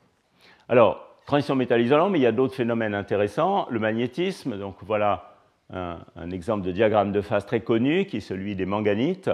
[0.68, 3.66] Alors, transition métal-isolant, mais il y a d'autres phénomènes intéressants.
[3.70, 5.36] Le magnétisme, donc voilà
[5.72, 9.30] un, exemple de diagramme de phase très connu qui est celui des manganites.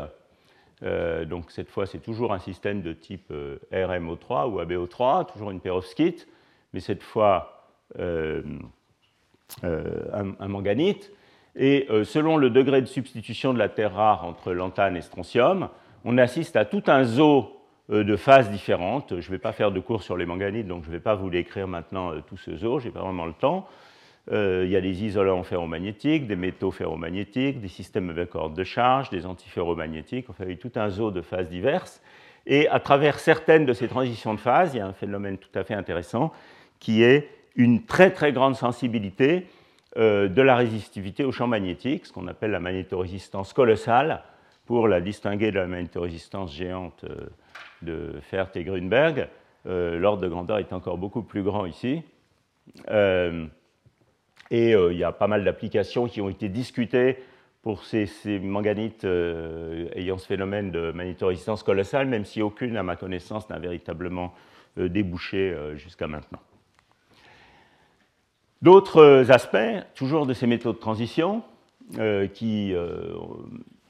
[0.83, 5.51] Euh, donc cette fois, c'est toujours un système de type euh, RMO3 ou ABO3, toujours
[5.51, 6.27] une perovskite,
[6.73, 7.69] mais cette fois
[7.99, 8.43] euh,
[9.63, 11.13] un, manganite.
[11.55, 15.69] Et selon le degré de substitution de la terre rare entre lantane et strontium,
[16.07, 19.21] on assiste à tout un zoo de phases différentes.
[19.21, 21.15] Je ne vais pas faire de cours sur les manganites, donc je ne vais pas
[21.15, 23.69] vous l'écrire maintenant tout ce zoo, je n'ai pas vraiment le temps.
[24.31, 28.65] Euh, il y a des isolants ferromagnétiques, des métaux ferromagnétiques, des systèmes avec ordre de
[28.65, 32.01] charge, des antiferromagnétiques, enfin, il y a tout un zoo de phases diverses.
[32.47, 35.57] Et à travers certaines de ces transitions de phase, il y a un phénomène tout
[35.57, 36.33] à fait intéressant
[36.79, 39.47] qui est une très très grande sensibilité
[39.97, 44.23] euh, de la résistivité au champ magnétique, ce qu'on appelle la magnétorésistance colossale,
[44.67, 47.27] pour la distinguer de la magnétorésistance géante euh,
[47.83, 49.29] de Fert et Grunberg.
[49.65, 52.03] L'ordre de grandeur est encore beaucoup plus grand ici.
[54.53, 57.17] Et euh, il y a pas mal d'applications qui ont été discutées
[57.63, 58.07] pour ces,
[58.39, 63.59] manganites euh, ayant ce phénomène de magnétorésistance colossale, même si aucune, à ma connaissance, n'a
[63.59, 64.35] véritablement
[64.79, 66.41] euh, débouché jusqu'à maintenant.
[68.61, 69.57] D'autres aspects,
[69.95, 71.43] toujours de ces métaux de transition,
[72.33, 72.73] qui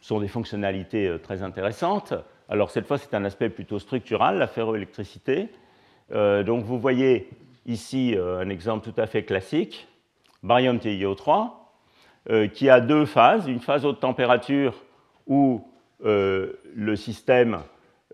[0.01, 2.15] sont des fonctionnalités très intéressantes.
[2.49, 5.51] Alors cette fois, c'est un aspect plutôt structural, la ferroélectricité.
[6.11, 7.29] donc vous voyez
[7.67, 9.92] ici un exemple tout à fait classique
[10.43, 11.51] barium TiO3,
[12.31, 14.75] euh, qui a deux phases, une phase haute température
[15.27, 15.67] où
[16.05, 17.61] euh, le système,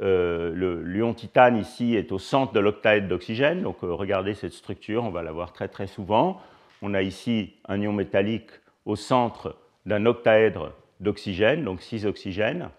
[0.01, 5.11] euh, l'ion titane ici est au centre de l'octaèdre d'oxygène, donc regardez cette structure, on
[5.11, 6.41] va la voir très très souvent.
[6.81, 8.51] On a ici un ion métallique
[8.87, 12.71] au centre d'un octaèdre d'oxygène, donc 6 oxygènes,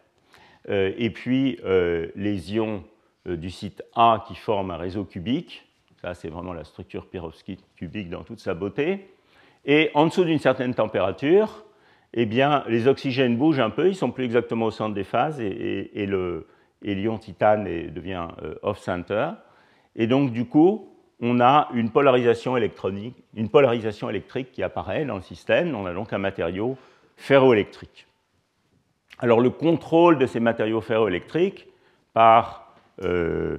[0.68, 1.60] et puis
[2.16, 2.84] les ions
[3.26, 5.68] du site A qui forment un réseau cubique,
[6.02, 9.10] ça c'est vraiment la structure pyrovskite cubique dans toute sa beauté,
[9.66, 11.66] et en dessous d'une certaine température,
[12.14, 15.40] eh bien, les oxygènes bougent un peu, ils sont plus exactement au centre des phases
[15.40, 16.08] et,
[16.82, 19.32] l'ion titane devient euh, off-center.
[19.96, 20.90] Et donc, du coup,
[21.22, 25.76] on a une polarisation électronique, une polarisation électrique qui apparaît dans le système.
[25.76, 26.78] On a donc un matériau
[27.18, 28.08] ferroélectrique.
[29.20, 31.68] Alors, le contrôle de ces matériaux ferroélectriques
[32.14, 33.58] par euh,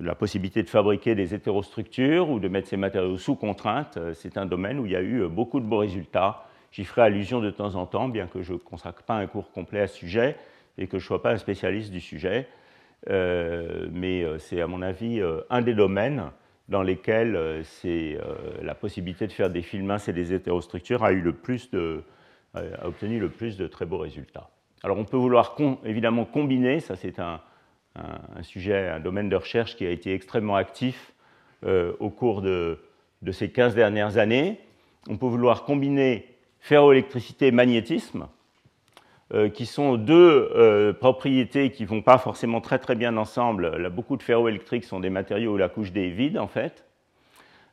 [0.00, 4.36] la possibilité de fabriquer des hétérostructures ou de mettre ces matériaux sous contrainte, euh, c'est
[4.36, 6.44] un domaine où il y a eu euh, beaucoup de beaux résultats.
[6.70, 9.50] J'y ferai allusion de temps en temps, bien que je ne consacre pas un cours
[9.50, 10.36] complet à ce sujet
[10.76, 12.46] et que je ne sois pas un spécialiste du sujet.
[13.08, 16.30] Euh, mais c'est, à mon avis, un des domaines
[16.68, 18.18] dans lesquels c'est,
[18.62, 21.10] la possibilité de faire des films et des hétérostructures a
[22.84, 24.50] obtenu le plus de très beaux résultats.
[24.82, 27.40] Alors on peut vouloir évidemment combiner, ça c'est un,
[28.36, 31.12] un, sujet, un domaine de recherche qui a été extrêmement actif
[31.64, 32.78] euh, au cours de,
[33.32, 34.58] ces 15 dernières années.
[35.08, 36.26] On peut vouloir combiner
[36.60, 38.28] ferroélectricité et magnétisme,
[39.34, 43.90] euh, qui sont deux euh, propriétés qui ne vont pas forcément très très bien ensemble.
[43.90, 46.84] Beaucoup de ferroélectriques sont des matériaux où la couche D est vide en fait.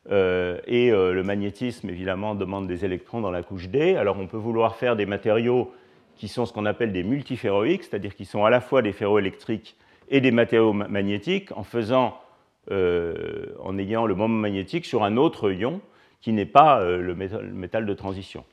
[0.09, 3.95] et le magnétisme, évidemment, demande des électrons dans la couche D.
[3.95, 5.71] Alors on peut vouloir faire des matériaux
[6.15, 9.75] qui sont ce qu'on appelle des multiféroïques, c'est-à-dire qui sont à la fois des ferroélectriques
[10.09, 12.19] et des matériaux magnétiques en faisant,
[12.71, 15.81] euh, en ayant le moment magnétique sur un autre ion
[16.21, 18.45] qui n'est pas euh, le, métal, de transition.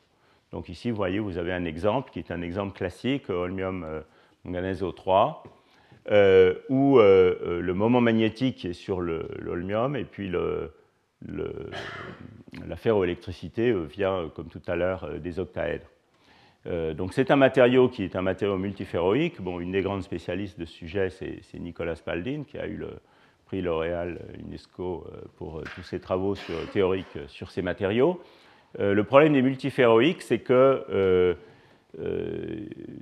[0.51, 4.01] Donc ici, vous voyez, vous avez un exemple qui est un exemple classique, holmium euh,
[4.45, 5.39] manganèse O3,
[6.69, 10.29] où le moment magnétique est sur l'holmium et puis
[11.29, 15.87] la ferroélectricité vient, comme tout à l'heure, des octaèdres.
[16.67, 19.41] Euh, donc c'est un matériau qui est un matériau multiféroïque.
[19.41, 22.91] Bon, une des grandes spécialistes de ce sujet, c'est Nicolas Spalding, qui a eu le
[23.47, 26.35] prix L'Oréal UNESCO euh, pour euh, tous ses travaux
[26.73, 28.21] théoriques sur ces matériaux.
[28.79, 31.37] le problème des multiféroïques, c'est que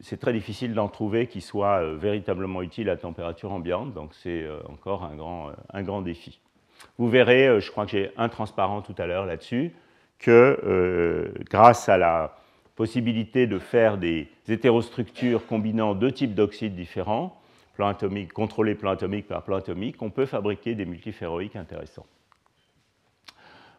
[0.02, 5.04] c'est très difficile d'en trouver qui soient véritablement utiles à température ambiante, donc c'est encore
[5.04, 6.40] un grand, un grand défi.
[6.98, 9.72] Vous verrez, je crois que j'ai un transparent tout à l'heure là-dessus,
[10.18, 12.34] que grâce à la
[12.76, 17.40] possibilité de faire des hétérostructures combinant deux types d'oxydes différents,
[17.74, 22.06] plan atomique, contrôlé plan atomique par plan atomique, on peut fabriquer des multiféroïques intéressants.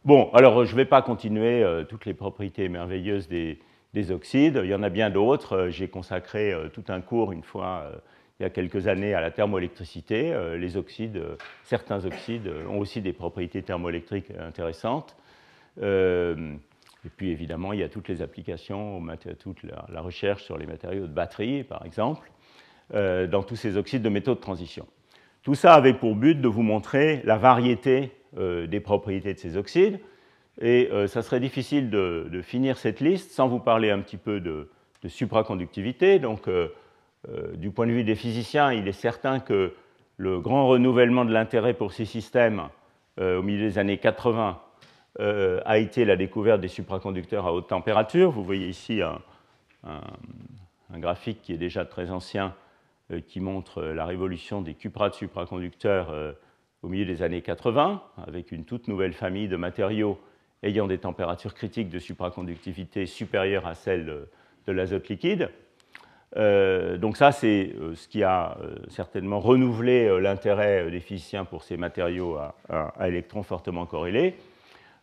[0.03, 3.59] Bon, alors je ne vais pas continuer toutes les propriétés merveilleuses des,
[3.93, 4.59] des, oxydes.
[4.63, 5.67] Il y en a bien d'autres.
[5.69, 7.85] J'ai consacré tout un cours une fois
[8.39, 10.35] il y a quelques années à la thermoélectricité.
[10.57, 11.21] les oxydes,
[11.63, 15.15] certains oxydes ont aussi des propriétés thermoélectriques intéressantes.
[17.05, 19.01] Et puis évidemment, il y a toutes les applications,
[19.39, 22.31] toute la, recherche sur les matériaux de batterie, par exemple,
[22.93, 24.85] euh, dans tous ces oxydes de métaux de transition.
[25.41, 29.57] Tout ça avait pour but de vous montrer la variété euh, des propriétés de ces
[29.57, 29.99] oxydes.
[30.59, 34.39] Et euh, ça serait difficile de, finir cette liste sans vous parler un petit peu
[34.39, 34.69] de,
[35.07, 36.19] supraconductivité.
[36.19, 36.47] Donc,
[37.55, 39.73] du point de vue des physiciens, il est certain que
[40.17, 42.61] le grand renouvellement de l'intérêt pour ces systèmes
[43.19, 44.70] au milieu des années 80 euh,
[45.19, 48.31] a été la découverte des supraconducteurs à haute température.
[48.31, 49.19] Vous voyez ici un,
[50.99, 52.53] graphique qui est déjà très ancien,
[53.11, 56.33] euh, qui montre la révolution des cuprates supraconducteurs euh,
[56.83, 60.19] au milieu des années 80, avec une toute nouvelle famille de matériaux
[60.63, 65.49] ayant des températures critiques de supraconductivité supérieures à celles de, l'azote liquide.
[66.35, 68.57] donc ça, c'est ce qui a
[68.89, 72.37] certainement renouvelé l'intérêt des physiciens pour ces matériaux
[72.69, 74.35] à électrons fortement corrélés.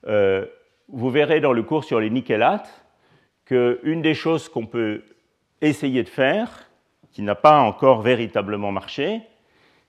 [0.06, 0.46] Euh,
[0.88, 2.84] vous verrez dans le cours sur les nickelates
[3.44, 5.02] qu'une des choses qu'on peut
[5.60, 6.70] essayer de faire,
[7.10, 9.22] qui n'a pas encore véritablement marché,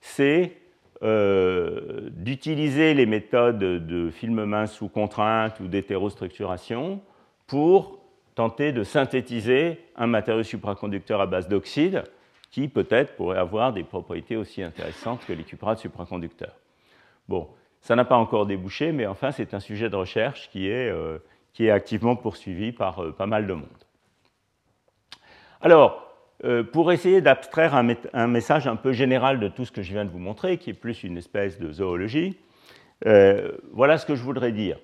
[0.00, 0.56] c'est
[1.02, 7.00] euh, d'utiliser les méthodes de film mince sous contrainte ou d'hétérostructuration
[7.46, 8.00] pour
[8.34, 12.04] tenter de synthétiser un matériau supraconducteur à base d'oxyde
[12.50, 16.56] qui peut-être pourrait avoir des propriétés aussi intéressantes que les cuprates supraconducteurs.
[17.28, 17.48] Bon,
[17.80, 21.18] ça n'a pas encore débouché, mais enfin, c'est un sujet de recherche qui est, euh,
[21.52, 23.68] qui est activement poursuivi par euh, pas mal de monde.
[25.62, 26.06] Alors,
[26.44, 30.04] euh, pour essayer d'abstraire un, message un peu général de tout ce que je viens
[30.04, 32.38] de vous montrer, qui est plus une espèce de zoologie,
[33.72, 34.78] voilà ce que je voudrais dire.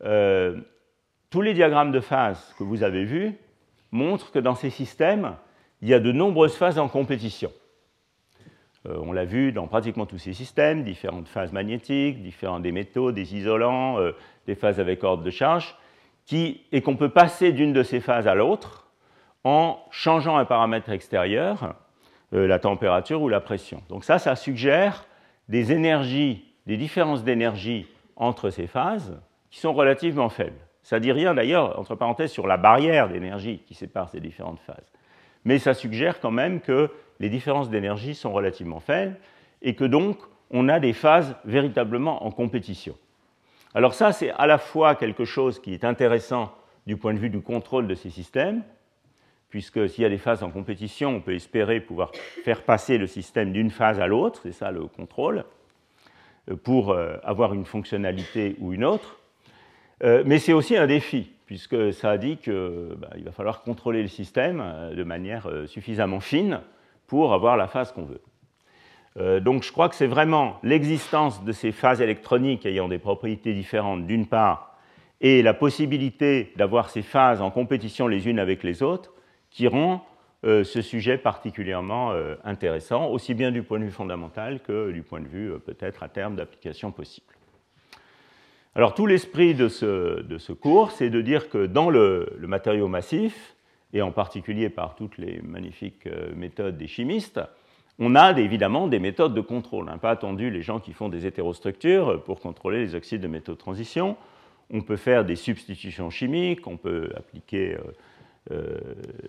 [0.00, 3.34] tous les diagrammes de phase que vous avez vus
[3.92, 5.36] montrent que dans ces systèmes,
[5.80, 7.52] il y a de nombreuses phases en compétition.
[8.86, 13.12] Euh, on l'a vu dans pratiquement tous ces systèmes, différentes phases magnétiques, différents des métaux,
[13.12, 14.12] des isolants, euh,
[14.46, 15.76] des phases avec ordre de charge,
[16.32, 18.88] et qu'on peut passer d'une de ces phases à l'autre
[19.44, 21.74] en changeant un paramètre extérieur,
[22.32, 23.82] euh, la température ou la pression.
[23.88, 25.04] Donc ça, ça suggère
[25.48, 30.58] des énergies, des différences d'énergie entre ces phases qui sont relativement faibles.
[30.82, 34.60] Ça ne dit rien d'ailleurs, entre parenthèses, sur la barrière d'énergie qui sépare ces différentes
[34.60, 34.92] phases.
[35.44, 36.90] Mais ça suggère quand même que
[37.22, 39.16] les différences d'énergie sont relativement faibles
[39.62, 40.18] et que donc
[40.50, 42.96] on a des phases véritablement en compétition.
[43.74, 46.52] Alors ça, c'est à la fois quelque chose qui est intéressant
[46.86, 48.62] du point de vue du contrôle de ces systèmes,
[49.50, 52.10] puisque s'il y a des phases en compétition, on peut espérer pouvoir
[52.44, 55.44] faire passer le système d'une phase à l'autre, c'est ça le contrôle,
[56.50, 59.20] euh, pour euh, avoir une fonctionnalité ou une autre.
[60.02, 64.08] Euh, mais c'est aussi un défi, puisque ça dit qu'il bah, va falloir contrôler le
[64.08, 66.62] système de manière suffisamment fine
[67.12, 68.22] pour avoir la phase qu'on veut.
[69.18, 73.52] Euh, donc je crois que c'est vraiment l'existence de ces phases électroniques ayant des propriétés
[73.52, 74.78] différentes d'une part,
[75.20, 79.12] et la possibilité d'avoir ces phases en compétition les unes avec les autres
[79.50, 80.06] qui rend
[80.46, 85.02] euh, ce sujet particulièrement euh, intéressant, aussi bien du point de vue fondamental que du
[85.02, 87.34] point de vue peut-être à terme d'application possible.
[88.74, 93.54] Alors tout l'esprit de ce, cours, c'est de dire que dans le matériau massif,
[93.92, 97.40] et en particulier par toutes les magnifiques euh, méthodes des chimistes,
[97.98, 99.90] on a évidemment des méthodes de contrôle.
[100.00, 103.58] Pas attendu les gens qui font des hétérostructures pour contrôler les oxydes de métaux de
[103.58, 104.16] transition.
[104.70, 107.80] On peut faire des substitutions chimiques, on peut appliquer euh,
[108.52, 108.78] euh,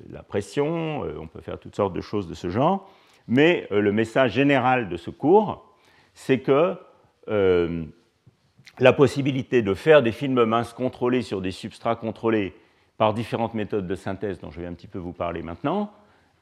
[0.10, 2.90] la pression, on peut faire toutes sortes de choses de ce genre.
[3.28, 5.76] Mais le message général de ce cours,
[6.14, 6.76] c'est que
[8.80, 12.54] la possibilité de faire des films minces contrôlés sur des substrats contrôlés
[12.98, 15.92] par différentes méthodes de synthèse dont je vais un petit peu vous parler maintenant,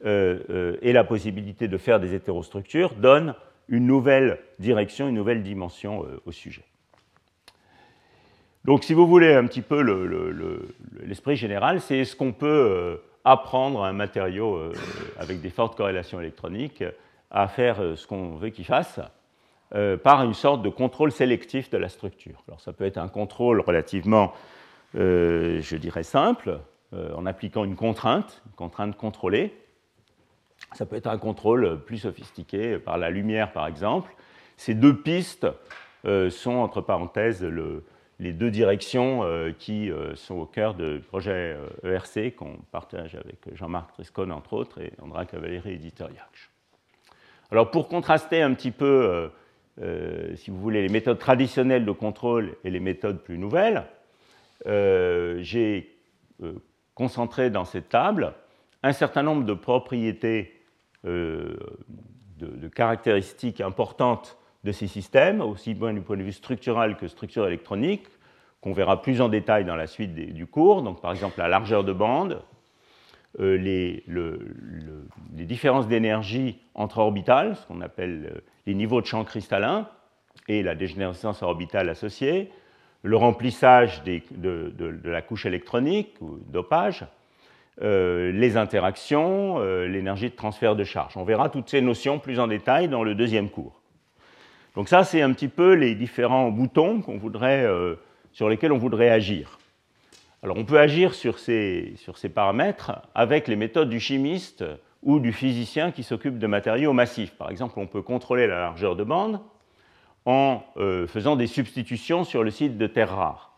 [0.06, 3.36] euh, euh, et la possibilité de faire des hétérostructures donne
[3.70, 6.64] une nouvelle direction, une nouvelle dimension euh, au sujet.
[8.66, 9.82] Donc si vous voulez un petit peu
[11.04, 14.72] l'esprit général, c'est ce qu'on peut apprendre à un matériau
[15.18, 16.84] avec des fortes corrélations électroniques
[17.32, 19.00] à faire ce qu'on veut qu'il fasse
[20.04, 22.44] par une sorte de contrôle sélectif de la structure.
[22.48, 24.32] Alors ça peut être un contrôle relativement
[24.96, 26.60] euh, je dirais simple,
[26.94, 29.54] euh, en appliquant une contrainte, une contrainte contrôlée.
[30.74, 34.14] Ça peut être un contrôle plus sophistiqué par la lumière, par exemple.
[34.58, 35.48] Ces deux pistes
[36.06, 37.44] euh, sont, entre parenthèses,
[38.20, 39.24] les deux directions
[39.58, 44.80] qui sont au cœur du projet ERC e qu'on partage avec Jean-Marc Triscone, entre autres,
[44.80, 45.92] et Andra Cavalieri et
[47.50, 49.32] Alors, pour contraster un petit peu
[50.36, 53.86] si vous voulez, les méthodes traditionnelles de contrôle et les méthodes plus nouvelles,
[54.66, 55.98] j'ai
[56.94, 58.34] concentré dans cette table
[58.84, 60.62] un certain nombre de propriétés,
[61.04, 61.58] de,
[62.38, 67.48] de, caractéristiques importantes de ces systèmes, aussi bien du point de vue structural que structure
[67.48, 68.06] électronique,
[68.62, 70.84] qu'on verra plus en détail dans la suite du cours.
[70.84, 72.42] Donc, par exemple, la largeur de bande,
[73.40, 74.04] euh, les,
[75.32, 79.90] différences d'énergie entre orbitales, ce qu'on appelle euh, les niveaux de champ cristallin,
[80.48, 82.52] et la dégénérescence orbitale associée,
[83.04, 84.22] le remplissage de,
[85.04, 87.06] la couche électronique ou dopage,
[87.82, 91.18] euh, les interactions, l'énergie de transfert de charge.
[91.18, 93.82] On verra toutes ces notions plus en détail dans le deuxième cours.
[94.76, 97.68] Donc ça, c'est un petit peu les différents boutons voudrait
[98.32, 99.58] sur lesquels on voudrait agir.
[100.44, 104.64] Alors on peut agir sur ces, sur ces paramètres avec les méthodes du chimiste
[105.04, 107.36] ou du physicien qui s'occupe de matériaux massifs.
[107.36, 109.40] Par exemple, on peut contrôler la largeur de bande
[110.26, 113.52] en euh, faisant des substitutions sur le site de terres rares.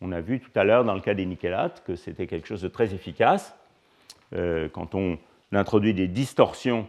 [0.00, 2.62] On a vu tout à l'heure dans le cas des nickélates que c'était quelque chose
[2.62, 3.56] de très efficace.
[4.34, 5.18] Euh, quand on
[5.52, 6.86] introduit des distorsions,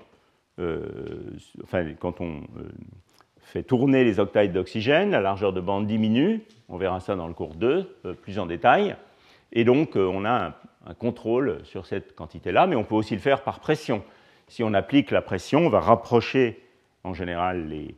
[0.60, 1.32] euh,
[1.64, 2.42] enfin quand on
[3.40, 7.34] fait tourner les octaides d'oxygène, la largeur de bande diminue, on verra ça dans le
[7.34, 8.96] cours 2 euh, plus en détail,
[9.54, 10.56] et donc on a
[10.86, 14.04] un, contrôle sur cette quantité-là, mais on peut aussi le faire par pression.
[14.48, 16.62] Si on applique la pression, on va rapprocher
[17.04, 17.96] en général les,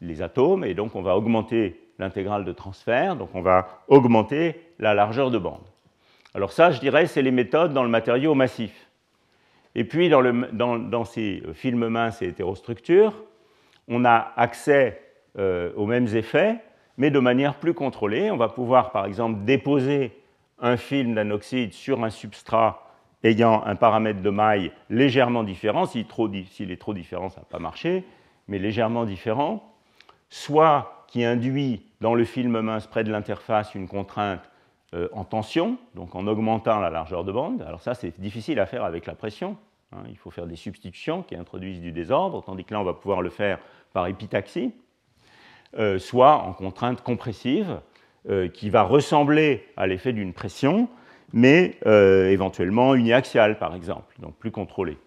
[0.00, 4.94] les atomes, et donc on va augmenter l'intégrale de transfert, donc on va augmenter la
[4.94, 5.66] largeur de bande.
[6.34, 8.88] Alors ça, je dirais, c'est les méthodes dans le matériau massif.
[9.74, 10.22] Et puis dans,
[10.52, 13.14] dans, ces films minces et hétérostructures,
[13.88, 15.02] on a accès
[15.38, 16.56] euh, aux mêmes effets,
[16.96, 18.30] mais de manière plus contrôlée.
[18.30, 20.12] On va pouvoir, par exemple, déposer
[20.58, 22.86] un film d'anoxyde sur un substrat
[23.22, 25.86] ayant un paramètre de maille légèrement différent.
[25.86, 28.04] S'il, est trop différent, ça ne va pas marcher,
[28.48, 29.69] mais légèrement différent.
[30.30, 34.48] Soit qui induit dans le film mince près de l'interface une contrainte
[34.94, 37.62] euh, en tension, donc en augmentant la largeur de bande.
[37.62, 39.56] Alors ça, c'est difficile à faire avec la pression.
[39.92, 40.02] Hein.
[40.08, 43.22] il faut faire des substitutions qui introduisent du désordre, tandis que là, on va pouvoir
[43.22, 43.58] le faire
[43.92, 44.72] par épitaxie,
[45.78, 47.80] euh, soit en contrainte compressive,
[48.28, 50.88] euh, qui va ressembler à l'effet d'une pression,
[51.32, 54.98] mais éventuellement uniaxiale, par exemple, donc plus contrôlée.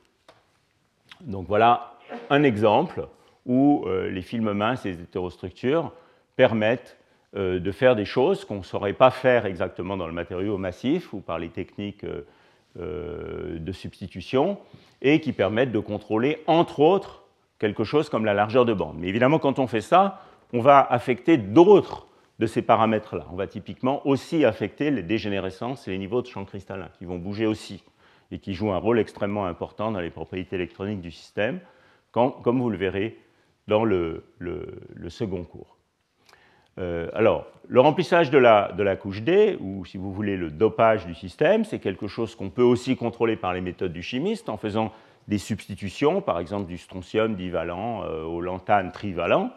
[1.20, 1.98] Donc voilà
[2.30, 3.08] un exemple
[3.46, 5.92] où les films minces et les hétérostructures
[6.36, 6.98] permettent
[7.36, 11.20] de faire des choses qu'on ne saurait pas faire exactement dans le matériau massif ou
[11.20, 12.06] par les techniques
[12.76, 14.58] de substitution,
[15.02, 17.24] et qui permettent de contrôler, entre autres,
[17.60, 18.96] quelque chose comme la largeur de bande.
[18.98, 20.22] Mais évidemment, quand on fait ça,
[20.54, 22.08] on va affecter d'autres
[22.40, 23.28] de ces paramètres-là.
[23.32, 27.18] On va typiquement aussi affecter les dégénérescences et les niveaux de champ cristallin, qui vont
[27.18, 27.84] bouger aussi,
[28.32, 31.60] et qui jouent un rôle extrêmement important dans les propriétés électroniques du système,
[32.12, 33.18] comme vous le verrez
[33.68, 34.24] dans le,
[35.10, 35.78] second cours.
[36.80, 41.14] Euh, alors, le remplissage de la, couche D, ou si vous voulez le dopage du
[41.14, 44.92] système, c'est quelque chose qu'on peut aussi contrôler par les méthodes du chimiste en faisant
[45.28, 49.52] des substitutions, par exemple du strontium divalent euh, au lantane trivalent.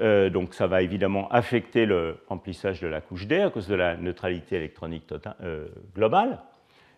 [0.00, 3.74] Euh, donc ça va évidemment affecter le remplissage de la couche D à cause de
[3.74, 6.40] la neutralité électronique tota-, euh, globale,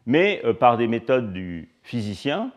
[0.07, 2.51] mais par des méthodes du physicien,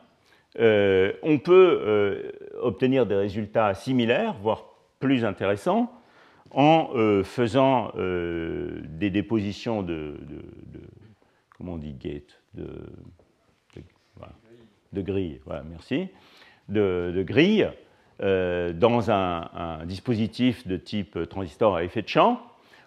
[0.60, 2.32] on peut
[2.62, 4.66] obtenir des résultats similaires, voire
[5.00, 5.92] plus intéressants,
[6.52, 6.90] en
[7.24, 10.18] faisant des dépositions de,
[11.58, 12.68] comment on dit gate, de
[14.94, 16.08] de grille, voilà, merci,
[16.70, 17.70] de, grille
[18.22, 22.42] euh, dans un, dispositif de type transistor à effet de champ,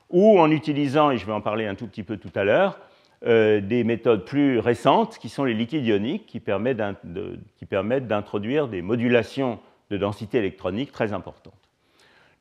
[0.09, 2.79] ou en utilisant, et je vais en parler un tout petit peu tout à l'heure,
[3.25, 9.59] euh, des méthodes plus récentes qui sont les liquides ioniques qui permettent d'introduire des modulations
[9.91, 11.55] de densité électronique très importantes.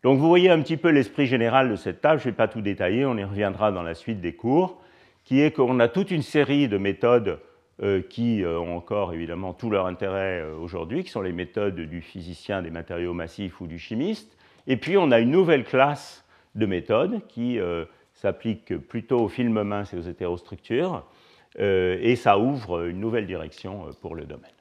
[0.03, 2.49] Donc vous voyez un petit peu l'esprit général de cette table, je ne vais pas
[2.49, 4.81] tout détailler, on y reviendra dans la suite des cours,
[5.23, 7.39] qui est qu'on a toute une série de méthodes
[7.81, 12.01] euh, qui euh, ont encore évidemment tout leur intérêt aujourd'hui, qui sont les méthodes du
[12.01, 14.37] physicien des matériaux massifs ou du chimiste.
[14.67, 17.59] Et puis on a une nouvelle classe de méthodes qui
[18.25, 21.03] s'applique plutôt aux films minces et aux hétérostructures,
[21.57, 24.51] et ça ouvre une nouvelle direction pour le domaine.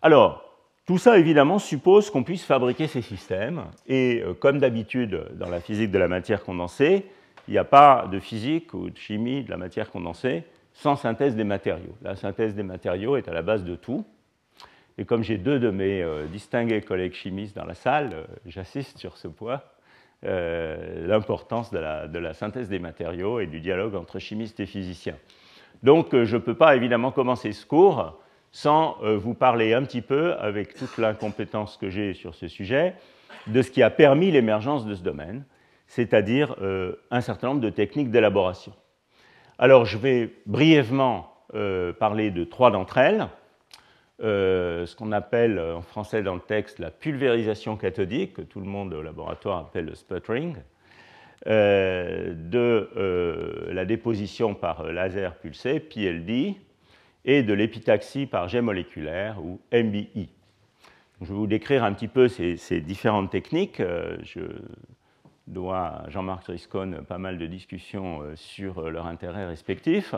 [0.00, 0.44] Alors,
[0.86, 3.64] tout ça, évidemment, suppose qu'on puisse fabriquer ces systèmes.
[3.86, 7.04] Et comme d'habitude dans la physique de la matière condensée,
[7.48, 11.36] il n'y a pas de physique ou de chimie de la matière condensée sans synthèse
[11.36, 11.94] des matériaux.
[12.02, 14.04] La synthèse des matériaux est à la base de tout.
[14.98, 18.98] Et comme j'ai deux de mes euh, distingués collègues chimistes dans la salle, euh, j'assiste
[18.98, 19.60] sur ce point,
[20.24, 25.16] euh, l'importance de la, synthèse des matériaux et du dialogue entre chimistes et physiciens.
[25.82, 28.18] Donc je ne peux pas évidemment commencer ce cours
[28.52, 32.94] sans vous parler un petit peu, avec toute l'incompétence que j'ai sur ce sujet,
[33.48, 35.44] de ce qui a permis l'émergence de ce domaine,
[35.88, 36.54] c'est-à-dire
[37.10, 38.72] un certain nombre de techniques d'élaboration.
[39.58, 41.34] Alors, je vais brièvement
[41.98, 43.26] parler de trois d'entre elles.
[44.22, 48.66] Euh, ce qu'on appelle en français dans le texte la pulvérisation cathodique, que tout le
[48.66, 50.56] monde au laboratoire appelle le sputtering,
[51.48, 56.54] euh, de euh, la déposition par laser pulsé, PLD,
[57.24, 60.28] et de l'épitaxie par jet moléculaire, ou MBI.
[61.20, 63.80] je vais vous décrire un petit peu ces, différentes techniques.
[64.22, 64.42] je
[65.46, 70.14] dois à Jean-Marc Triscone pas mal de discussions sur leur intérêt respectif.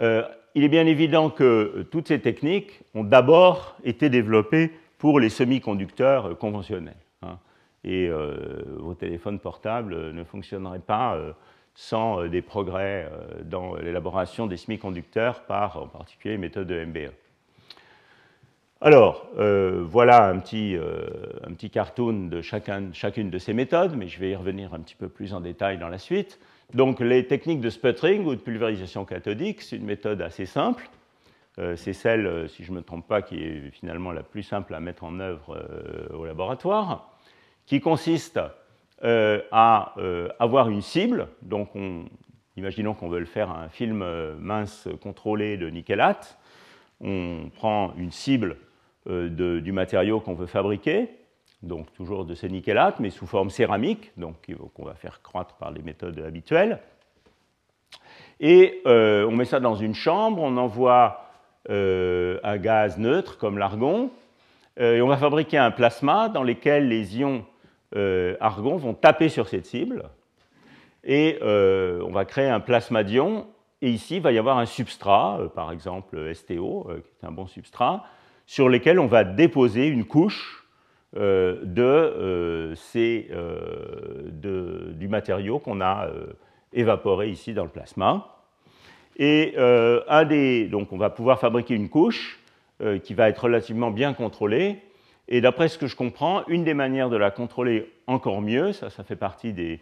[0.00, 0.22] Euh,
[0.54, 6.38] il est bien évident que toutes ces techniques ont d'abord été développées pour les semi-conducteurs
[6.38, 6.94] conventionnels.
[7.22, 7.38] Hein.
[7.82, 11.32] et euh, vos téléphones portables ne fonctionneraient pas euh,
[11.74, 13.08] sans des progrès
[13.44, 17.12] dans l'élaboration des semi-conducteurs par en particulier les méthodes de MBE.
[18.80, 24.30] Alors, voilà un petit, un petit, cartoon de chacune de ces méthodes, mais je vais
[24.30, 26.40] y revenir un petit peu plus en détail dans la suite.
[26.74, 30.88] Donc les techniques de sputtering ou de pulvérisation cathodique, c'est une méthode assez simple.
[31.58, 34.42] Euh, c'est celle, euh, si je ne me trompe pas, qui est finalement la plus
[34.42, 37.10] simple à mettre en œuvre euh, au laboratoire,
[37.66, 38.40] qui consiste
[39.00, 39.94] à
[40.40, 41.28] avoir une cible.
[41.42, 41.68] Donc
[42.56, 44.04] imaginons qu'on veut faire un film
[44.40, 46.36] mince contrôlé de nickelate.
[47.00, 48.56] On prend une cible
[49.06, 51.10] du matériau qu'on veut fabriquer
[51.62, 54.36] donc toujours de ces nickelates, mais sous forme céramique, donc
[54.74, 56.80] qu'on va faire croître par les méthodes habituelles.
[58.40, 61.24] Et euh, on met ça dans une chambre, on envoie
[61.70, 64.10] euh, un gaz neutre comme l'argon,
[64.78, 67.44] euh, et on va fabriquer un plasma dans lequel les ions
[68.40, 70.10] argon vont taper sur cette cible,
[71.04, 73.46] et on va créer un plasma d'ion,
[73.80, 77.46] et ici il va y avoir un substrat, par exemple STO, qui est un bon
[77.46, 78.04] substrat,
[78.44, 80.67] sur lequel on va déposer une couche
[81.16, 86.10] euh, euh, euh, de, du matériau qu'on a
[86.72, 88.36] évaporé ici dans le plasma.
[89.16, 92.38] Et un des, donc on va pouvoir fabriquer une couche
[93.02, 94.78] qui va être relativement bien contrôlée.
[95.28, 98.90] Et d'après ce que je comprends, une des manières de la contrôler encore mieux, ça,
[98.90, 99.80] ça fait partie des,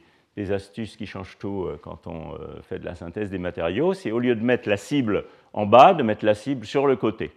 [0.52, 4.34] astuces qui changent tout quand on fait de la synthèse des matériaux, c'est au lieu
[4.34, 7.30] de mettre la cible en bas, de mettre la cible sur le côté.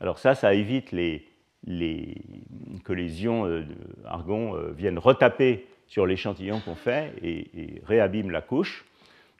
[0.00, 1.26] Alors ça, ça évite les,
[1.66, 3.64] que les ions euh,
[4.04, 8.84] argon euh, viennent retaper sur l'échantillon qu'on fait et, réabîment la couche.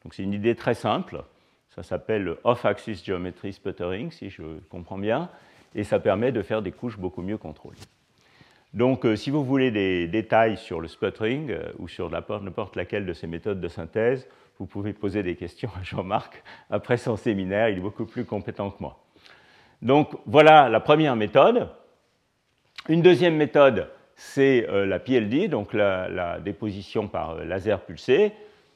[0.03, 1.23] Donc c'est une idée très simple.
[1.71, 5.29] Ça s'appelle off-axis geometry sputtering, si je comprends bien,
[5.75, 7.77] et ça permet de faire des couches beaucoup mieux contrôlées.
[8.73, 13.13] Donc, euh, si vous voulez des détails sur le sputtering ou sur n'importe laquelle de
[13.13, 14.27] ces méthodes de synthèse,
[14.59, 17.69] vous pouvez poser des questions à Jean-Marc après son séminaire.
[17.69, 18.99] Il est beaucoup plus compétent que moi.
[19.83, 21.69] Donc, voilà la première méthode.
[22.89, 28.31] Une deuxième méthode, c'est euh, la PLD, donc la, déposition par euh, laser pulsé.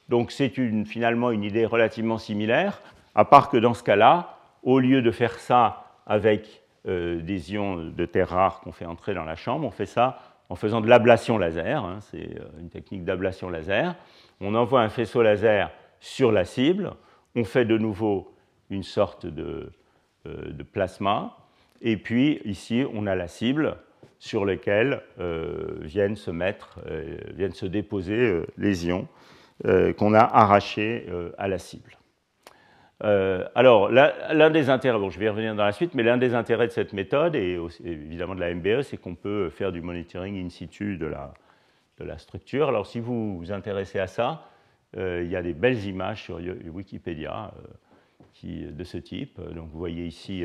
[0.09, 2.81] Donc c'est finalement une idée relativement similaire,
[3.15, 7.77] à part que dans ce cas-là, au lieu de faire ça avec euh, des ions
[7.77, 10.89] de terre rare qu'on fait entrer dans la chambre, on fait ça en faisant de
[10.89, 11.85] l'ablation laser.
[11.85, 13.95] Hein, c'est une technique d'ablation laser.
[14.41, 16.91] On envoie un faisceau laser sur la cible,
[17.37, 18.35] on fait de nouveau
[18.69, 19.71] une sorte de,
[20.25, 21.37] de plasma,
[21.81, 23.77] et puis ici on a la cible
[24.21, 29.07] sur lesquels euh, viennent se mettre, euh, viennent se déposer euh, les ions
[29.97, 31.05] qu'on a arrachés
[31.37, 31.95] à la cible.
[32.99, 36.65] alors, l'un des intérêts, je vais y revenir dans la suite, mais l'un des intérêts
[36.65, 40.49] de cette méthode, et évidemment de la MBE, c'est qu'on peut faire du monitoring in
[40.49, 41.35] situ de la,
[41.99, 42.69] de la structure.
[42.69, 44.49] Alors, si vous vous intéressez à ça,
[44.97, 46.39] il y a des belles images sur
[46.73, 47.53] Wikipédia
[48.33, 49.39] qui, de ce type.
[49.53, 50.43] Donc, vous voyez ici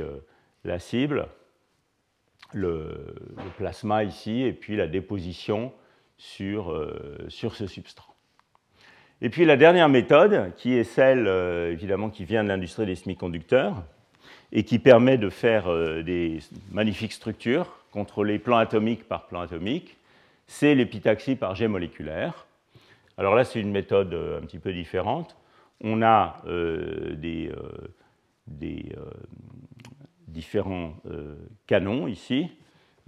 [0.63, 1.27] la cible
[2.53, 3.15] le,
[3.57, 5.73] plasma ici et puis la déposition
[6.19, 8.15] sur, euh, sur ce substrat.
[9.23, 12.95] Et puis la dernière méthode, qui est celle euh, évidemment qui vient de l'industrie des
[12.95, 13.83] semi-conducteurs
[14.53, 19.97] et qui permet de faire euh, des magnifiques structures contrôlées plan atomique par plan atomique,
[20.47, 22.47] c'est l'épitaxie par jet moléculaire.
[23.19, 25.37] Alors là, c'est une méthode un petit peu différente.
[25.81, 27.51] On a des,
[28.47, 28.93] des
[30.37, 31.35] différents euh,
[31.67, 32.49] canons ici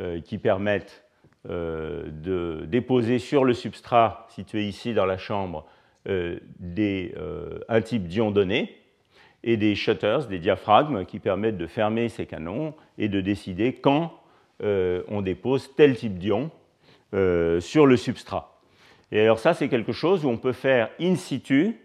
[0.01, 1.05] euh, qui permettent
[1.49, 5.67] euh, de déposer sur le substrat situé ici dans la chambre
[6.59, 7.15] des,
[7.69, 8.75] un type d'ion donné
[9.45, 14.19] et des shutters, des diaphragmes qui permettent de fermer ces canons et de décider quand
[14.63, 16.51] on dépose tel type d'ion
[17.61, 18.59] sur le substrat.
[19.13, 21.77] Et alors ça, c'est quelque chose où on peut faire in situ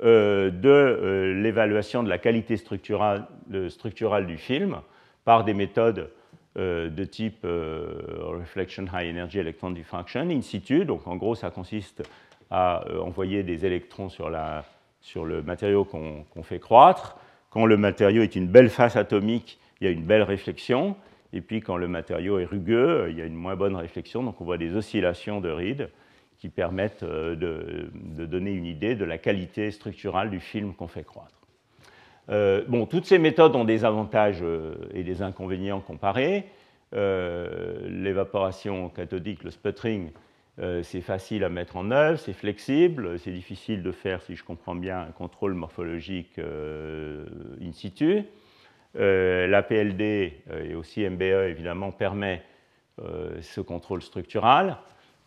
[0.00, 4.80] de l'évaluation de la qualité structurale, du film
[5.24, 6.10] par des méthodes
[6.56, 10.84] de type Reflection High Energy Electron Diffraction in situ.
[10.84, 12.02] Donc en gros, ça consiste
[12.50, 17.18] à envoyer des électrons sur le matériau qu'on fait croître.
[17.50, 20.96] Quand le matériau est une belle face atomique, il y a une belle réflexion.
[21.32, 24.22] Et puis quand le matériau est rugueux, il y a une moins bonne réflexion.
[24.22, 25.88] Donc on voit des oscillations de rides
[26.38, 31.04] qui permettent euh, de, donner une idée de la qualité structurale du film qu'on fait
[31.04, 31.34] croître.
[32.28, 36.46] Euh, bon, toutes ces méthodes ont des avantages euh, et des inconvénients comparés.
[36.92, 40.12] L'évaporation cathodique, le sputtering,
[40.82, 44.76] c'est facile à mettre en œuvre, c'est flexible, c'est difficile de faire, si je comprends
[44.76, 48.22] bien, un contrôle morphologique in situ.
[48.94, 50.32] la PLD
[50.64, 52.42] et aussi MBE, évidemment, permet
[52.98, 54.78] ce contrôle structural.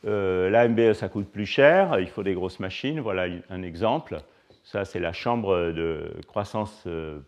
[0.06, 3.00] Euh, MBE, ça coûte plus cher, il faut des grosses machines.
[3.00, 4.22] Voilà un exemple.
[4.64, 7.20] Ça, c'est la chambre de croissance euh,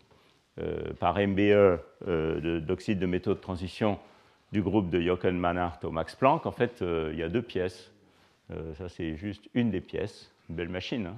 [0.60, 1.80] euh, par MBE
[2.64, 3.98] d'oxyde de métaux de transition
[4.52, 6.46] du groupe de Jochen Mannhardt au Max Planck.
[6.46, 7.90] En fait, il y a deux pièces.
[8.74, 10.30] ça, c'est juste une des pièces.
[10.50, 11.08] Une belle machine.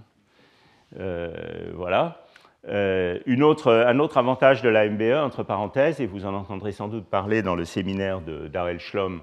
[0.97, 1.31] Hein.
[1.75, 2.25] voilà.
[2.69, 7.43] un autre avantage de la MBE, entre parenthèses, et vous en entendrez sans doute parler
[7.43, 9.21] dans le séminaire de Darrell Schlom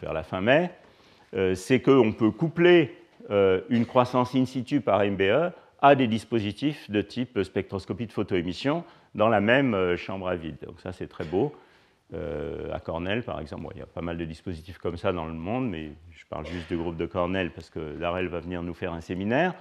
[0.00, 0.70] vers la fin mai,
[1.34, 2.96] euh, c'est qu'on peut coupler
[3.30, 8.84] euh, une croissance in situ par MBE à des dispositifs de type spectroscopie de photoémission
[9.14, 10.56] dans la même euh, chambre à vide.
[10.64, 11.52] Donc ça, c'est très beau.
[12.72, 15.32] à Cornell, par exemple, il y a pas mal de dispositifs comme ça dans le
[15.32, 18.74] monde, mais je parle juste du groupe de Cornell parce que Darrell va venir nous
[18.74, 19.54] faire un séminaire.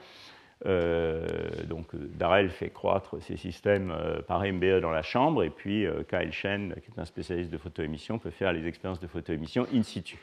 [0.63, 3.93] Donc Darrell fait croître ces systèmes
[4.27, 8.19] par MBE dans la chambre, et puis Kyle Shen, qui est un spécialiste de photoémission,
[8.19, 10.17] peut faire les expériences de photoémission in situ.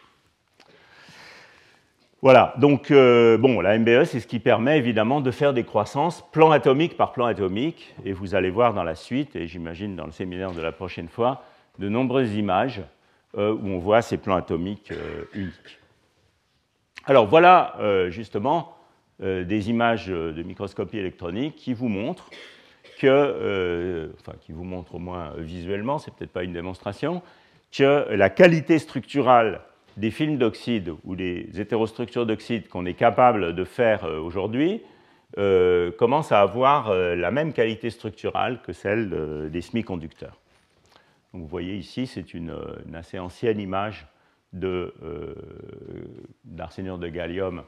[2.22, 6.22] Voilà, donc euh, bon, la MBE, c'est ce qui permet évidemment de faire des croissances
[6.30, 10.07] plan atomique par plan atomique, et vous allez voir dans la suite, et j'imagine dans
[10.07, 11.43] le séminaire de la prochaine fois,
[11.80, 12.80] de nombreuses images
[13.37, 15.80] euh, où on voit ces plans atomiques euh, uniques.
[17.07, 17.76] Alors voilà
[18.11, 18.76] justement
[19.22, 22.30] des images de microscopie électronique qui vous montrent
[22.98, 27.22] que, enfin qui vous montrent au moins visuellement, c'est peut-être pas une démonstration,
[27.70, 29.60] que la qualité structurale
[29.96, 34.82] des films d'oxyde ou des hétérostructures d'oxyde qu'on est capable de faire euh, aujourd'hui
[35.38, 40.38] euh, commencent à avoir euh, la même qualité structurale que celle des semi-conducteurs.
[41.32, 42.54] vous voyez ici, c'est une,
[42.94, 44.06] assez ancienne image
[46.44, 47.62] d'arsénure de, gallium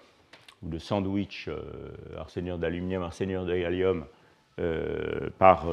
[0.64, 1.48] ou de sandwich
[2.16, 4.04] arsénure d'aluminium, arsénure de gallium
[5.38, 5.66] par,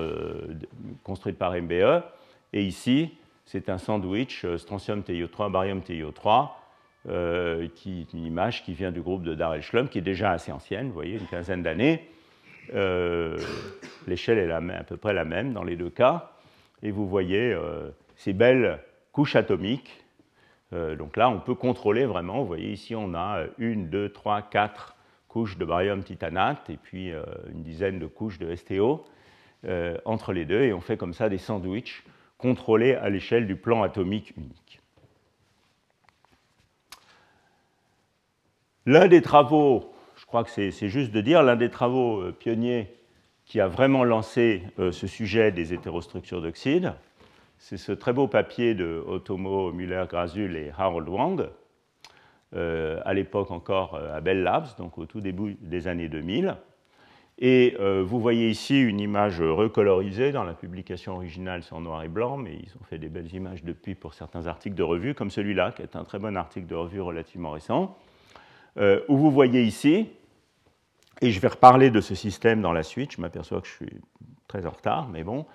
[1.03, 2.03] construite par MBE.
[2.53, 3.11] Et ici,
[3.51, 6.49] c'est un sandwich euh, strontium TiO3, barium TiO3,
[7.09, 10.31] euh, qui est une image qui vient du groupe de Darrell Schlum, qui est déjà
[10.31, 12.07] assez ancienne, vous voyez, une quinzaine d'années.
[12.73, 13.37] Euh,
[14.07, 16.31] l'échelle est à peu près la même dans les deux cas.
[16.83, 17.55] Et vous voyez
[18.15, 18.79] ces belles
[19.11, 20.00] couches atomiques.
[20.71, 22.39] Donc là, on peut contrôler vraiment.
[22.39, 24.95] Vous voyez, ici, on a une, deux, trois, quatre
[25.27, 27.11] couches de barium titanate et puis
[27.51, 29.03] une dizaine de couches de STO
[30.05, 30.61] entre les deux.
[30.61, 32.03] Et on fait comme ça des sandwichs
[32.41, 34.81] contrôlée à l'échelle du plan atomique unique.
[38.87, 42.91] L'un des travaux, je crois que c'est juste de dire, l'un des travaux euh, pionniers
[43.45, 46.95] qui a vraiment lancé euh, ce sujet des hétérostructures d'oxyde,
[47.61, 51.47] c'est ce très beau papier de Otomo, Müller, Grazul et Harold Wang,
[52.55, 56.57] euh, à l'époque encore à Bell Labs, donc au tout début des années 2000,
[57.37, 62.07] et euh, vous voyez ici une image recolorisée dans la publication originale, c'est noir et
[62.07, 65.29] blanc, mais ils ont fait des belles images depuis pour certains articles de revue, comme
[65.29, 67.95] celui-là, qui est un très bon article de revue relativement récent,
[68.77, 70.09] euh, où vous voyez ici,
[71.21, 74.01] et je vais reparler de ce système dans la suite, je m'aperçois que je suis
[74.47, 75.45] très en retard, mais bon,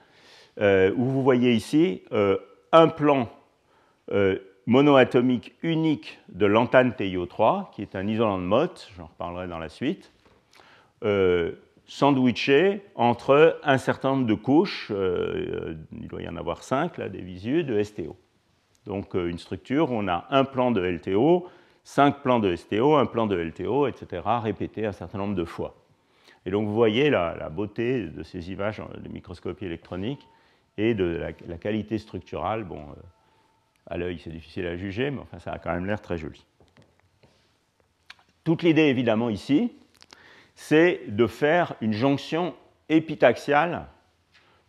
[0.61, 2.02] euh, où vous voyez ici
[2.72, 3.28] un plan
[4.66, 9.68] monoatomique unique de l'antane TiO3, qui est un isolant de Mott, j'en reparlerai dans la
[9.68, 10.12] suite,
[11.86, 17.09] sandwiché entre un certain nombre de couches, euh, il doit y en avoir cinq, là,
[17.09, 18.16] des visus, de STO.
[18.86, 21.46] Donc euh, une structure où on a un plan de LTO,
[21.84, 25.76] cinq plans de STO, un plan de LTO, etc., répété un certain nombre de fois.
[26.44, 30.26] Et donc vous voyez la, beauté de ces images de microscopie électronique
[30.78, 32.64] et de la, qualité structurale.
[32.64, 33.02] Bon, euh,
[33.86, 36.44] à l'œil, c'est difficile à juger, mais enfin, ça a quand même l'air très joli.
[38.44, 39.72] Toute l'idée, évidemment, ici,
[40.54, 42.54] c'est de faire une jonction
[42.88, 43.86] épitaxiale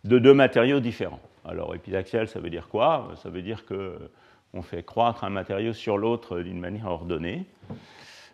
[0.04, 1.20] de deux matériaux différents.
[1.44, 3.12] Alors épitaxial, ça veut dire quoi?
[3.22, 7.46] Ça veut dire qu'on fait croître un matériau sur l'autre d'une manière ordonnée.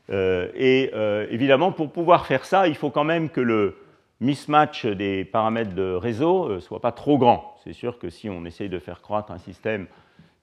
[0.08, 0.90] et
[1.30, 3.76] évidemment, pour pouvoir faire ça, il faut quand même que le
[4.20, 7.53] mismatch des paramètres de réseau ne soit pas trop grand.
[7.64, 9.86] C'est sûr que si on essaye de faire croître un système,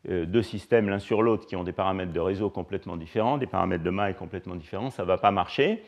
[0.09, 3.84] deux systèmes l'un sur l'autre qui ont des paramètres de réseau complètement différents, des paramètres
[3.84, 5.84] de maille complètement différents, ça ne va pas marcher.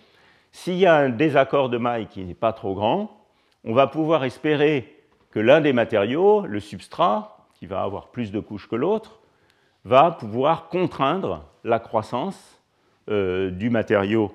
[0.51, 3.25] S'il y a un désaccord de maille qui n'est pas trop grand,
[3.63, 8.39] on va pouvoir espérer que l'un des matériaux, le substrat, qui va avoir plus de
[8.39, 9.19] couches que l'autre,
[9.83, 12.61] va pouvoir contraindre la croissance
[13.09, 14.31] euh, du matériau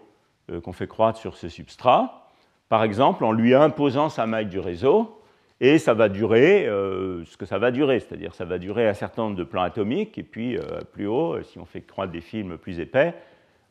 [0.50, 2.28] euh, qu'on fait croître sur ce substrat,
[2.68, 5.17] par exemple en lui imposant sa maille du réseau,
[5.60, 8.94] et ça va durer euh, ce que ça va durer, c'est-à-dire ça va durer un
[8.94, 10.56] certain nombre de plans atomiques, et puis
[10.92, 13.14] plus haut, si on fait croître des films plus épais,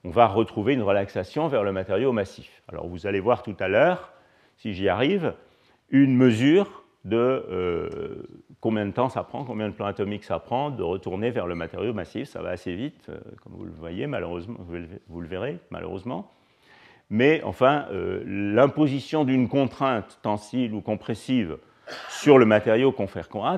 [0.03, 2.61] on va retrouver une relaxation vers le matériau massif.
[2.67, 4.13] Alors vous allez voir tout à l'heure,
[4.57, 5.33] si j'y arrive,
[5.89, 7.99] une mesure de euh,
[8.59, 11.55] combien de temps ça prend, combien de plans atomiques ça prend de retourner vers le
[11.55, 12.27] matériau massif.
[12.27, 14.57] Ça va assez vite, euh, comme vous le voyez, malheureusement,
[15.07, 16.31] vous le verrez, malheureusement.
[17.09, 21.57] Mais enfin, euh, l'imposition d'une contrainte tensile ou compressive
[22.09, 23.07] sur le matériau qu'on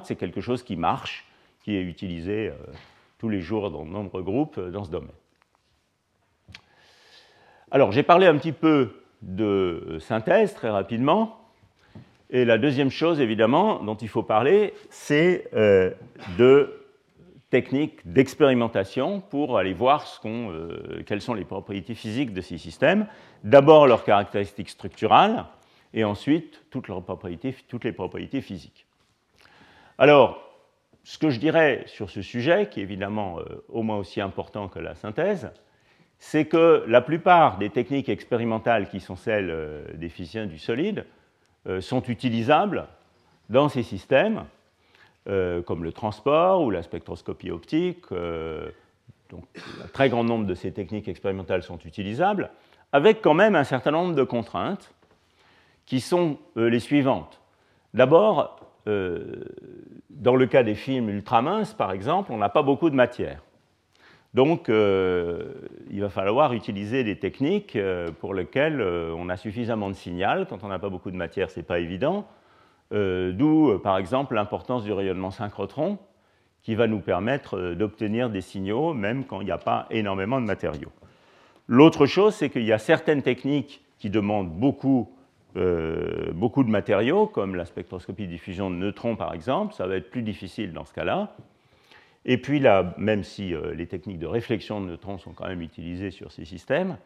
[0.03, 1.25] c'est quelque chose qui marche,
[1.63, 2.51] qui est utilisé
[3.17, 5.09] tous les jours dans de nombreux groupes dans ce domaine.
[7.71, 11.37] Alors, j'ai parlé un petit peu de synthèse très rapidement.
[12.31, 15.91] Et la deuxième chose, évidemment, dont il faut parler, c'est euh,
[16.37, 16.79] de
[17.49, 23.07] techniques d'expérimentation pour aller voir ce euh, quelles sont les propriétés physiques de ces systèmes.
[23.43, 25.45] D'abord leurs caractéristiques structurales
[25.93, 28.85] et ensuite toutes, les propriétés physiques.
[29.97, 30.41] Alors,
[31.03, 34.67] ce que je dirais sur ce sujet, qui est évidemment euh, au moins aussi important
[34.67, 35.51] que la synthèse,
[36.19, 41.05] c'est que la plupart des techniques expérimentales qui sont celles des physiciens du solide
[41.67, 42.87] euh, sont utilisables
[43.49, 44.45] dans ces systèmes,
[45.27, 48.05] euh, comme le transport ou la spectroscopie optique.
[48.11, 48.71] Euh,
[49.29, 49.43] donc,
[49.83, 52.49] un très grand nombre de ces techniques expérimentales sont utilisables,
[52.93, 54.93] avec quand même un certain nombre de contraintes
[55.89, 57.41] qui sont les suivantes.
[57.95, 63.41] D'abord, dans le cas des films ultraminces, par exemple, on n'a pas beaucoup de matière.
[64.33, 65.53] Donc, euh,
[65.89, 70.45] il va falloir utiliser des techniques euh, pour lesquelles euh, on a suffisamment de signal.
[70.47, 72.27] Quand on n'a pas beaucoup de matière, ce n'est pas évident.
[72.91, 75.99] D'où, par exemple, l'importance du rayonnement synchrotron,
[76.63, 80.47] qui va nous permettre d'obtenir des signaux, même quand il n'y a pas énormément de
[80.47, 80.91] matériaux.
[81.67, 85.13] L'autre chose, c'est qu'il y a certaines techniques qui demandent beaucoup,
[85.55, 89.73] beaucoup de matériaux, comme la spectroscopie de diffusion de neutrons, par exemple.
[89.73, 91.35] Ça va être plus difficile dans ce cas-là.
[92.25, 95.61] Et puis là, même si euh, les techniques de réflexion de neutrons sont quand même
[95.61, 96.97] utilisées sur ces systèmes.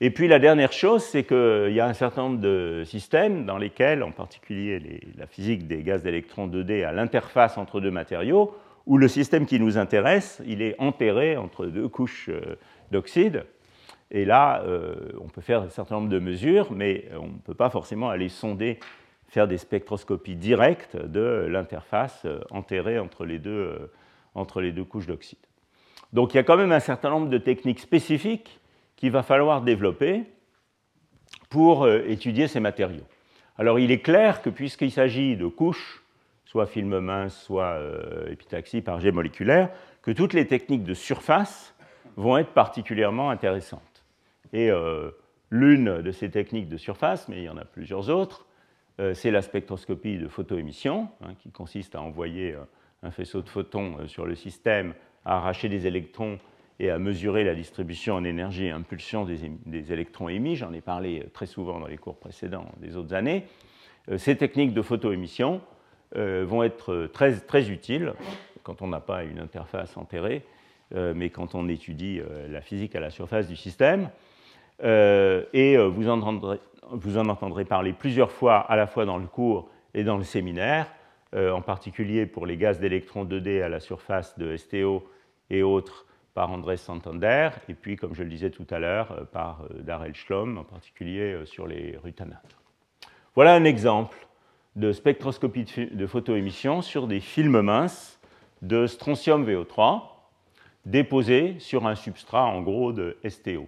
[0.00, 3.56] Et puis la dernière chose, c'est qu'il y a un certain nombre de systèmes dans
[3.56, 8.54] lesquels, en particulier la physique des gaz d'électrons 2D à l'interface entre deux matériaux,
[8.86, 12.56] où le système qui nous intéresse, il est enterré entre deux couches euh,
[12.90, 13.44] d'oxyde.
[14.12, 17.54] Et là, euh, on peut faire un certain nombre de mesures, mais on ne peut
[17.54, 18.78] pas forcément aller sonder,
[19.26, 23.90] faire des spectroscopies directes de l'interface enterrée entre les deux
[24.34, 25.38] entre les deux couches d'oxyde.
[26.12, 28.60] Donc il y a quand même un certain nombre de techniques spécifiques
[28.96, 30.24] qu'il va falloir développer
[31.48, 33.06] pour euh, étudier ces matériaux.
[33.58, 36.02] Alors il est clair que puisqu'il s'agit de couches,
[36.44, 39.70] soit film mince, soit euh, épitaxie par jet moléculaire,
[40.02, 41.74] que toutes les techniques de surface
[42.16, 43.80] vont être particulièrement intéressantes.
[44.52, 45.10] Et euh,
[45.50, 48.46] l'une de ces techniques de surface, mais il y en a plusieurs autres,
[49.14, 52.54] c'est la spectroscopie de photoémission, hein, qui consiste à envoyer
[53.02, 54.94] un faisceau de photons euh, sur le système,
[55.24, 56.38] à arracher des électrons
[56.80, 60.56] et à mesurer la distribution en énergie et impulsion des, électrons émis.
[60.56, 63.44] J'en ai parlé euh, très souvent dans les cours précédents des autres années.
[64.08, 65.60] Euh, ces techniques de photoémission
[66.14, 68.12] vont être très utiles
[68.64, 70.44] quand on n'a pas une interface enterrée,
[70.94, 74.10] mais quand on étudie la physique à la surface du système.
[74.82, 76.58] Et vous, entendrez,
[76.90, 80.24] vous en entendrez parler plusieurs fois, à la fois dans le cours et dans le
[80.24, 80.86] séminaire.
[81.34, 85.08] Euh, en particulier pour les gaz d'électrons 2D à la surface de STO
[85.48, 86.04] et autres
[86.34, 89.80] par Andrés Santander, et puis, comme je le disais tout à l'heure, euh, par euh,
[89.80, 92.54] Darrell Schlom, en particulier sur les rutanates.
[93.34, 94.26] Voilà un exemple
[94.76, 98.20] de spectroscopie de photoémission sur des films minces
[98.60, 100.02] de strontium VO3
[100.84, 103.66] déposés sur un substrat en gros de STO.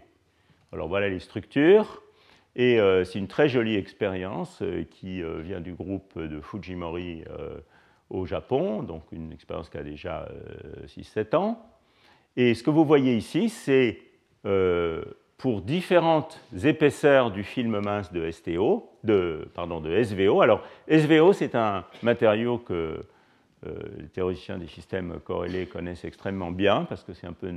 [0.74, 2.02] Alors voilà les structures.
[2.56, 7.22] Et euh, c'est une très jolie expérience euh, qui euh, vient du groupe de Fujimori
[8.10, 10.28] au Japon, donc une expérience qui a déjà
[10.86, 11.64] 6-7 ans.
[12.36, 13.98] Et ce que vous voyez ici, c'est
[15.38, 20.42] pour différentes épaisseurs du film mince de STO, de, pardon, de SVO.
[20.42, 23.02] Alors, SVO, c'est un matériau que
[23.64, 27.50] les théoriciens des systèmes corrélés connaissent extrêmement bien, parce que c'est un peu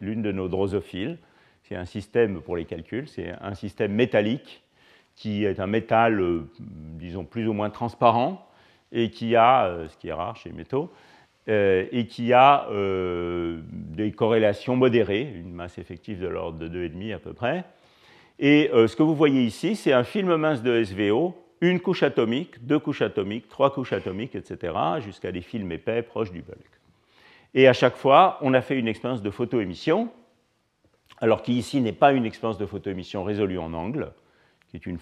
[0.00, 1.18] l'une de nos drosophiles.
[1.62, 4.62] C'est un système pour les calculs, c'est un système métallique
[5.16, 6.22] qui est un métal,
[6.58, 8.48] disons, plus ou moins transparent,
[8.92, 10.90] et qui a, ce qui est rare chez les métaux,
[11.46, 12.66] et qui a
[13.70, 17.64] des corrélations modérées, une masse effective de l'ordre de 2,5 à peu près.
[18.38, 22.64] Et ce que vous voyez ici, c'est un film mince de SVO une couche atomique,
[22.64, 26.70] deux couches atomiques, trois couches atomiques, etc., jusqu'à des films épais proches du bulk.
[27.52, 30.10] Et à chaque fois, on a fait une expérience de photoémission,
[31.20, 34.12] alors qui ici n'est pas une expérience de photoémission résolue en angle,
[34.68, 34.98] qui est une,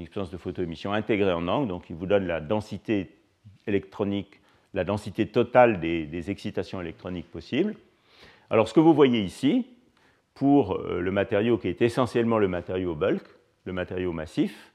[0.00, 3.10] expérience de photoémission intégrée en angle, donc qui vous donne la densité
[3.66, 4.40] électronique,
[4.74, 7.74] la densité totale des, excitations électroniques possibles.
[8.50, 9.66] Alors ce que vous voyez ici,
[10.34, 13.22] pour euh, le matériau qui est essentiellement le matériau bulk,
[13.64, 14.72] le matériau massif,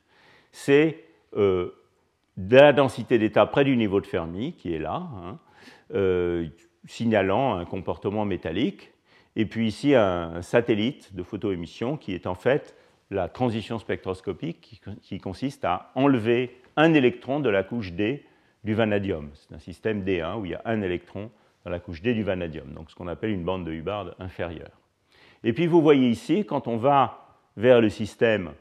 [0.52, 1.04] c'est
[1.36, 1.72] euh,
[2.38, 5.40] la densité d'état près du niveau de Fermi, qui est là, hein,
[5.94, 6.48] euh,
[6.86, 8.94] signalant un comportement métallique,
[9.36, 12.76] et puis ici un, satellite de photoémission qui est en fait
[13.12, 18.26] la transition spectroscopique qui, consiste à enlever un électron de la couche D
[18.64, 19.30] du vanadium.
[19.34, 21.30] C'est un système D1 où il y a un électron
[21.64, 24.82] dans la couche D du vanadium, donc ce qu'on appelle une bande de Hubbard inférieure.
[25.44, 28.52] Et puis vous voyez ici, quand on va vers le système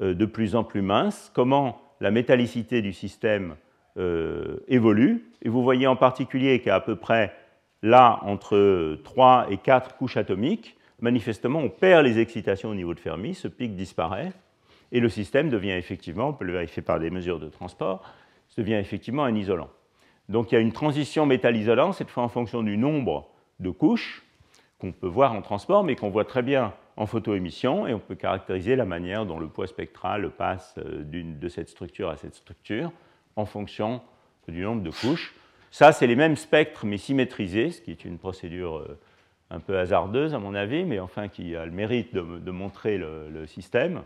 [0.00, 3.56] euh, de plus en plus mince, comment la métallicité du système
[3.96, 5.24] euh, évolue.
[5.42, 7.34] Et vous voyez en particulier qu'à peu près
[7.82, 13.00] là, entre 3 et 4 couches atomiques, manifestement, on perd les excitations au niveau de
[13.00, 14.32] Fermi, ce pic disparaît,
[14.92, 18.02] et le système devient effectivement, on peut le vérifier par des mesures de transport,
[18.58, 19.70] devient effectivement un isolant.
[20.28, 24.24] Donc il y a une transition métal-isolant, cette fois en fonction du nombre de couches
[24.78, 28.16] qu'on peut voir en transport, mais qu'on voit très bien en photoémission et on peut
[28.16, 32.92] caractériser la manière dont le poids spectral passe euh, de cette structure à cette structure
[33.36, 34.00] en fonction
[34.48, 35.34] du nombre de couches.
[35.70, 38.98] Ça, c'est les mêmes spectres mais symétrisés, ce qui est une procédure euh,
[39.50, 43.46] un peu hasardeuse à mon avis, mais enfin qui a le mérite de, montrer le,
[43.46, 44.02] système.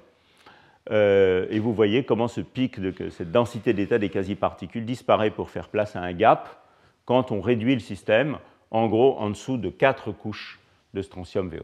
[0.90, 5.50] Euh, et vous voyez comment ce pic de cette densité d'état des quasi-particules disparaît pour
[5.50, 6.64] faire place à un gap
[7.04, 8.38] quand on réduit le système,
[8.70, 10.60] en gros en dessous de 4 couches
[10.94, 11.62] de strontium VO3.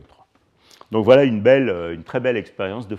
[0.90, 2.96] Donc voilà une, belle, euh, une très belle expérience de,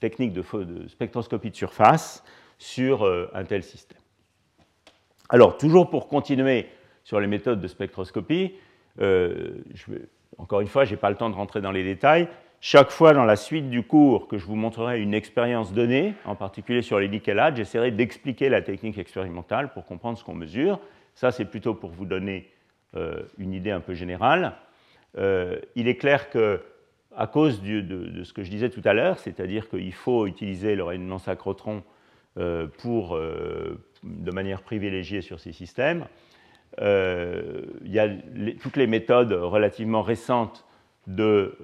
[0.00, 0.42] technique de,
[0.88, 2.24] spectroscopie de surface
[2.58, 3.04] sur
[3.34, 3.98] un tel système.
[5.34, 6.68] Alors, toujours pour continuer
[7.02, 8.54] sur les méthodes de spectroscopie,
[9.00, 9.64] euh,
[10.38, 12.28] encore une fois, je n'ai pas le temps de rentrer dans les détails.
[12.60, 16.36] Chaque fois dans la suite du cours que je vous montrerai une expérience donnée, en
[16.36, 20.78] particulier sur les nickelades, j'essaierai d'expliquer la technique expérimentale pour comprendre ce qu'on mesure.
[21.16, 22.48] Ça, c'est plutôt pour vous donner
[23.36, 24.52] une idée un peu générale.
[25.18, 26.60] il est clair que
[27.16, 30.84] à cause de, ce que je disais tout à l'heure, c'est-à-dire qu'il faut utiliser le
[30.84, 31.80] rayonnement synchrotron euh,
[32.78, 36.06] pour, euh, de manière privilégiée sur ces systèmes.
[36.80, 38.08] Euh, il y a
[38.60, 40.64] toutes les méthodes relativement récentes
[41.06, 41.56] de,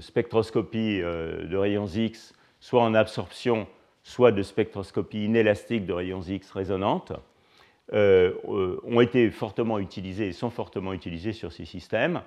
[0.00, 3.66] spectroscopie de rayons X, soit en absorption,
[4.02, 7.12] soit de spectroscopie inélastique de rayons X résonantes,
[7.92, 12.20] ont été fortement utilisées et sont fortement utilisées sur ces systèmes.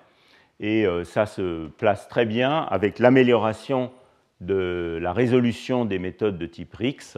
[0.60, 3.92] Et euh, ça se place très bien avec l'amélioration
[4.42, 7.18] de la résolution des méthodes de type RIX,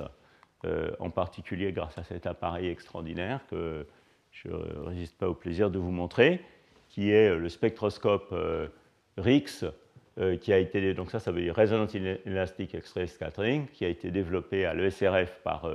[0.66, 3.86] euh, en particulier grâce à cet appareil extraordinaire que
[4.32, 6.42] je ne résiste pas au plaisir de vous montrer,
[6.90, 8.68] qui est le spectroscope euh,
[9.18, 9.66] RIX,
[10.42, 14.66] qui a été, donc ça, ça veut dire Resonance Elastic Scattering, qui a été développé
[14.66, 15.72] à l'ESRF par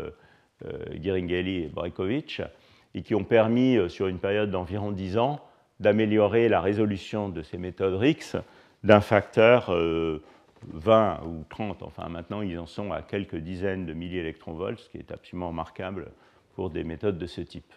[0.92, 2.42] Giringeli et Brajkovic,
[2.94, 5.40] et qui ont permis, sur une période d'environ 10 ans,
[5.80, 8.36] d'améliorer la résolution de ces méthodes RIX
[8.84, 9.74] d'un facteur
[10.68, 11.82] 20 euh, ou 30.
[11.82, 15.48] Enfin, maintenant, ils en sont à quelques dizaines de milliers d'électronvolts, ce qui est absolument
[15.48, 16.10] remarquable
[16.54, 17.72] pour des méthodes de ce type.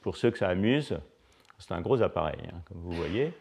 [0.00, 0.98] Pour ceux que ça amuse,
[1.58, 3.32] c'est un gros appareil, hein, comme vous voyez.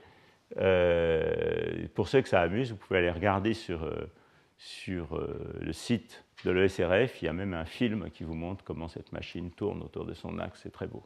[0.58, 4.12] Euh, pour ceux que ça amuse, vous pouvez aller regarder sur, euh,
[4.58, 5.20] sur
[5.60, 7.22] le site de l'ESRF.
[7.22, 10.14] Il y a même un film qui vous montre comment cette machine tourne autour de
[10.14, 10.62] son axe.
[10.64, 11.04] C'est très beau.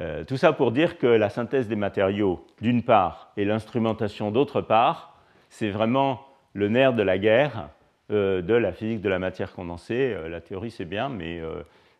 [0.00, 4.62] Euh, tout ça pour dire que la synthèse des matériaux, d'une part, et l'instrumentation, d'autre
[4.62, 5.11] part,
[5.52, 7.68] c'est vraiment le nerf de la guerre
[8.10, 10.14] euh, de la physique de la matière condensée.
[10.14, 11.42] Euh, la théorie, c'est bien, mais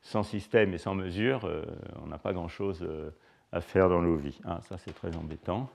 [0.01, 1.49] sans système et sans mesure,
[2.03, 2.89] on n'a pas grand-chose
[3.53, 4.41] à faire dans nos vies.
[4.45, 5.69] Ah, ça, c'est très embêtant.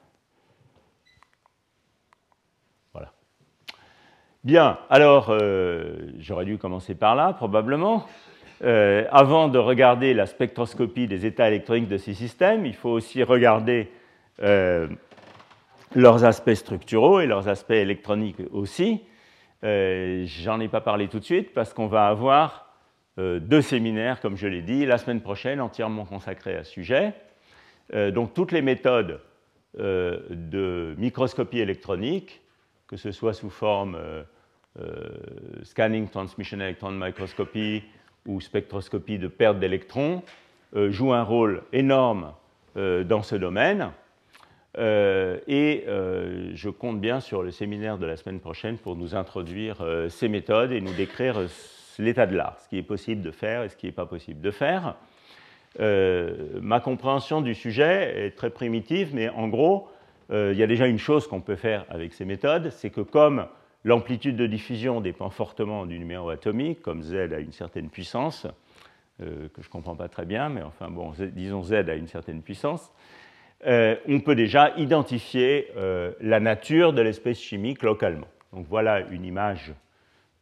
[2.94, 3.14] Voilà.
[4.44, 5.34] Bien, alors,
[6.18, 8.06] j'aurais dû commencer par là, probablement.
[8.64, 13.22] Euh, avant de regarder la spectroscopie des états électroniques de ces systèmes, il faut aussi
[13.22, 13.92] regarder
[14.42, 14.88] euh,
[15.98, 19.02] leurs aspects structuraux et leurs aspects électroniques aussi.
[19.64, 22.72] Euh, J'en ai pas parlé tout de suite parce qu'on va avoir
[23.18, 27.14] euh, deux séminaires, comme je l'ai dit, la semaine prochaine entièrement consacrés à ce sujet.
[28.14, 29.22] donc toutes les méthodes
[29.74, 32.42] de microscopie électronique,
[32.88, 33.98] que ce soit sous forme
[35.64, 37.84] scanning transmission electron microscopy
[38.28, 40.22] ou spectroscopie de perte d'électrons,
[40.76, 42.34] joue un rôle énorme
[42.76, 43.92] dans ce domaine.
[44.78, 49.78] Et je compte bien sur le séminaire de la semaine prochaine pour nous introduire
[50.10, 51.48] ces méthodes et nous décrire
[52.00, 54.42] l'état de l'art, ce qui est possible de faire et ce qui n'est pas possible
[54.42, 54.96] de faire.
[55.80, 59.90] Euh, ma compréhension du sujet est très primitive, mais en gros,
[60.32, 63.02] euh, il y a déjà une chose qu'on peut faire avec ces méthodes, c'est que
[63.02, 63.48] comme
[63.84, 68.48] l'amplitude de diffusion dépend fortement du numéro atomique, comme Z a une certaine puissance,
[69.22, 72.08] euh, que je ne comprends pas très bien, mais enfin bon, disons Z a une
[72.08, 72.92] certaine puissance,
[73.66, 75.68] on peut déjà identifier
[76.22, 78.28] la nature de l'espèce chimique localement.
[78.54, 79.74] Donc voilà une image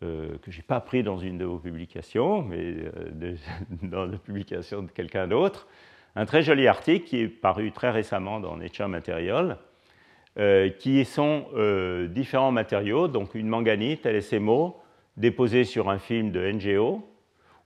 [0.04, 3.36] euh, que je n'ai pas pris dans une de vos publications, mais euh,
[3.84, 5.68] dans la publication de quelqu'un d'autre,
[6.16, 9.58] un très joli article qui est paru très récemment dans Nature Material,
[10.38, 11.46] euh, qui sont
[12.10, 14.78] différents matériaux, donc une manganite, LSMO,
[15.18, 17.02] déposée sur un film de NGO,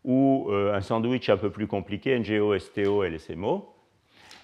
[0.05, 3.67] ou un sandwich un peu plus compliqué, NGO, STO, LSMO.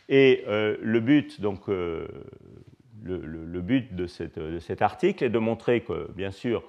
[0.10, 6.64] Et le but, donc, le, but de, cet article est de montrer que, bien sûr,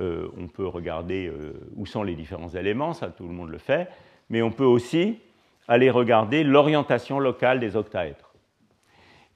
[0.00, 3.58] euh, on peut regarder euh, où sont les différents éléments, ça tout le monde le
[3.58, 3.88] fait,
[4.30, 5.18] mais on peut aussi
[5.66, 8.32] aller regarder l'orientation locale des octaèdres.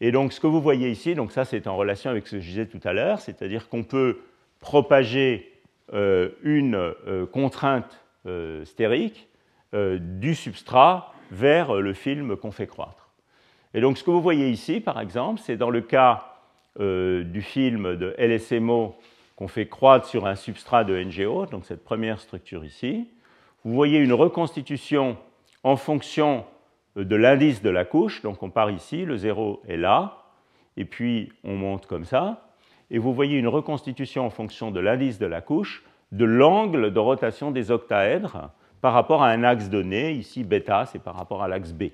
[0.00, 2.40] Et donc ce que vous voyez ici, donc ça c'est en relation avec ce que
[2.40, 4.18] je disais tout à l'heure, c'est-à-dire qu'on peut
[4.61, 5.53] propager
[5.92, 6.94] euh, une
[7.32, 7.98] contrainte
[8.64, 9.28] stérique
[9.72, 13.01] du substrat vers le film qu'on fait croître.
[13.75, 16.29] Et donc ce que vous voyez ici, par exemple, c'est dans le cas
[16.79, 18.97] du film de LSMO
[19.37, 23.09] qu'on fait croître sur un substrat de NGO, donc cette première structure ici.
[23.64, 25.16] Vous voyez une reconstitution
[25.64, 26.45] en fonction
[26.97, 30.25] de l'indice de la couche, donc on part ici, le 0 est là,
[30.77, 32.49] et puis on monte comme ça,
[32.91, 36.99] et vous voyez une reconstitution en fonction de l'indice de la couche de l'angle de
[36.99, 38.51] rotation des octaèdres
[38.83, 41.85] par rapport à un axe donné, ici bêta, c'est par rapport à l'axe B,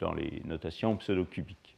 [0.00, 1.76] dans les notations pseudo-cubiques.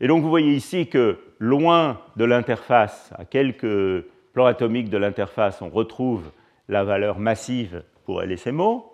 [0.00, 4.04] Et donc vous voyez ici que loin de l'interface, à quelques
[4.36, 6.30] plan atomique de l'interface, on retrouve
[6.68, 8.84] la valeur massive pour LSMO.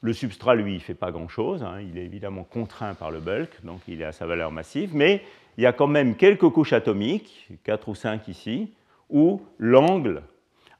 [0.00, 1.62] Le substrat, lui, ne fait pas grand-chose.
[1.62, 1.82] Hein.
[1.82, 4.96] Il est évidemment contraint par le bulk, donc il est à sa valeur massive.
[4.96, 5.22] Mais
[5.58, 8.72] il y a quand même quelques couches atomiques, 4 ou 5 ici,
[9.10, 10.22] où l'angle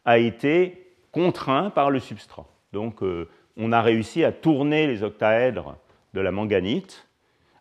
[0.06, 2.46] a été contraint par le substrat.
[2.72, 3.28] Donc euh,
[3.58, 5.76] on a réussi à tourner les octaèdres
[6.14, 7.08] de la manganite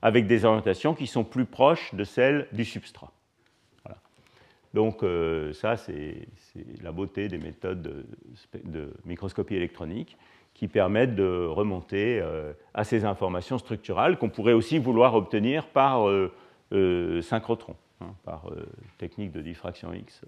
[0.02, 3.12] avec des orientations qui sont plus proches de celles du substrat.
[4.74, 6.28] Donc euh, ça, c'est
[6.82, 8.06] la beauté des méthodes
[8.64, 10.18] de, microscopie électronique
[10.54, 16.08] qui permettent de remonter euh, à ces informations structurales qu'on pourrait aussi vouloir obtenir par
[16.10, 18.46] euh, synchrotron, hein, par
[18.98, 20.22] technique de diffraction X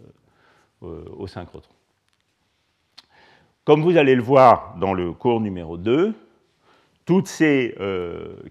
[0.82, 1.74] au synchrotron.
[3.63, 6.13] Comme vous allez le voir dans le cours numéro 2,
[7.06, 7.76] toutes ces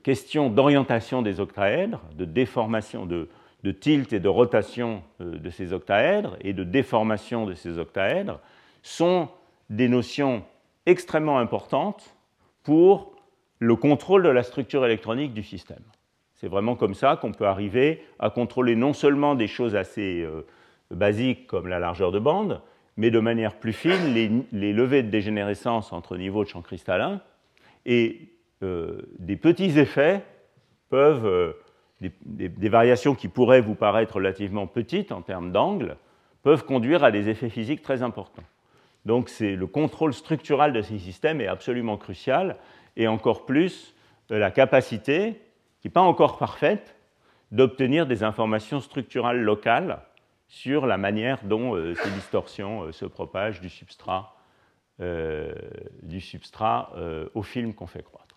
[0.03, 3.29] questions d'orientation des octaèdres, de déformation, de,
[3.71, 8.41] tilt et de rotation euh, de ces octaèdres et de déformation de ces octaèdres
[8.83, 9.29] sont
[9.71, 10.43] des notions
[10.87, 12.17] extrêmement importantes
[12.65, 13.15] pour
[13.61, 15.83] le contrôle de la structure électronique du système.
[16.35, 20.45] C'est vraiment comme ça qu'on peut arriver à contrôler non seulement des choses assez euh,
[20.91, 22.61] basiques comme la largeur de bande,
[22.97, 27.21] mais de manière plus fine les, levées de dégénérescence entre niveaux de champ cristallin
[27.87, 28.27] et euh,
[28.63, 30.23] des petits effets
[30.89, 31.55] peuvent
[32.01, 35.97] des, variations qui pourraient vous paraître relativement petites en termes d'angle
[36.43, 38.43] peuvent conduire à des effets physiques très importants.
[39.05, 42.57] Donc le contrôle structural de ces systèmes est absolument crucial,
[42.97, 43.95] et encore plus
[44.31, 45.41] euh, la capacité,
[45.81, 46.95] qui n'est pas encore parfaite,
[47.51, 50.01] d'obtenir des informations structurales locales
[50.49, 54.37] sur la manière dont euh, ces distorsions euh, se propagent du substrat,
[56.03, 56.93] du substrat
[57.35, 58.32] au film qu'on fait croître.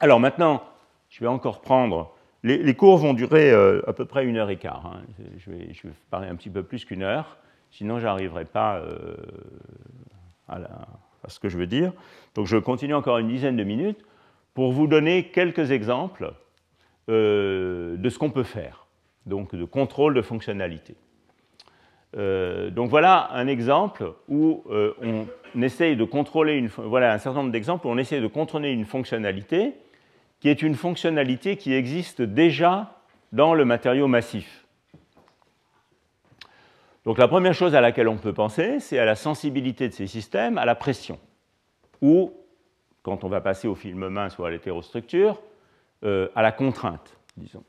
[0.00, 0.62] Alors maintenant,
[1.08, 2.14] je vais encore prendre
[2.44, 4.84] les, cours vont durer euh, à peu près une heure et quart.
[4.86, 5.02] Hein.
[5.38, 5.72] Je, vais,
[6.10, 7.38] parler un petit peu plus qu'une heure,
[7.70, 9.16] sinon je n'arriverai pas euh,
[10.48, 10.60] à,
[11.28, 11.92] ce que je veux dire.
[12.34, 14.04] Donc je continue encore une dizaine de minutes
[14.52, 16.34] pour vous donner quelques exemples
[17.08, 18.86] euh, de ce qu'on peut faire,
[19.24, 20.96] donc de contrôle de fonctionnalité.
[22.14, 27.86] donc voilà un exemple où on essaye de contrôler une, voilà un certain nombre d'exemples
[27.86, 29.72] où on essaye de contrôler une fonctionnalité
[30.44, 33.00] qui est une fonctionnalité qui existe déjà
[33.32, 34.66] dans le matériau massif.
[37.06, 40.06] Donc la première chose à laquelle on peut penser, c'est à la sensibilité de ces
[40.06, 41.18] systèmes à la pression,
[42.02, 42.34] ou,
[43.02, 45.40] quand on va passer au film mince ou à l'hétérostructure,
[46.04, 47.64] euh, à la contrainte, disons.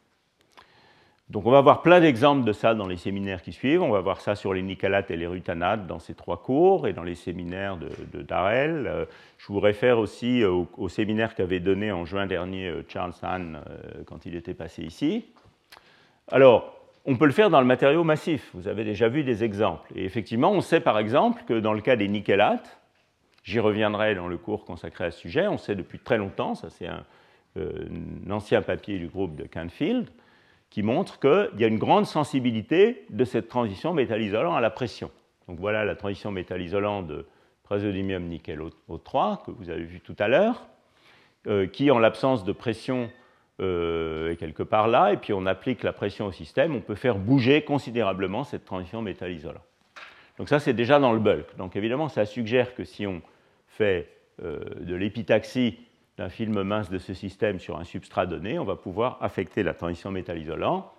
[1.30, 3.82] Donc on va voir plein d'exemples de ça dans les séminaires qui suivent.
[3.82, 6.94] On va voir ça sur les nicalates et les rutanates dans ces trois cours et
[6.94, 8.86] dans les séminaires de, Darrell.
[8.86, 9.06] Euh,
[9.40, 14.04] je vous réfère aussi au, séminaire qu'avait donné en juin dernier euh, Charles Hahn euh,
[14.06, 15.26] quand il était passé ici.
[16.32, 18.52] Alors, on peut le faire dans le matériau massif.
[18.54, 19.92] Vous avez déjà vu des exemples.
[19.96, 22.80] Et effectivement, on sait par exemple que dans le cas des nickélates,
[23.44, 26.70] j'y reviendrai dans le cours consacré à ce sujet, on sait depuis très longtemps, ça
[26.70, 27.04] c'est un
[28.32, 30.10] ancien papier du groupe de Canfield,
[30.76, 35.10] qui montre qu'il y a une grande sensibilité de cette transition métal-isolant à la pression.
[35.48, 37.26] Donc voilà la transition métal-isolant de
[37.64, 38.60] praseodymium nickel
[38.90, 40.68] O3 que vous avez vu tout à l'heure,
[41.48, 43.10] euh, qui en l'absence de pression
[43.62, 46.96] euh, est quelque part là, et puis on applique la pression au système, on peut
[46.96, 49.64] faire bouger considérablement cette transition métal-isolant.
[50.38, 51.56] Donc ça c'est déjà dans le bulk.
[51.56, 53.22] Donc évidemment ça suggère que si on
[53.70, 54.10] fait
[54.44, 55.80] euh, de l'épitaxie
[56.18, 59.74] d'un film mince de ce système sur un substrat donné, on va pouvoir affecter la
[59.74, 60.92] transition métal-isolant.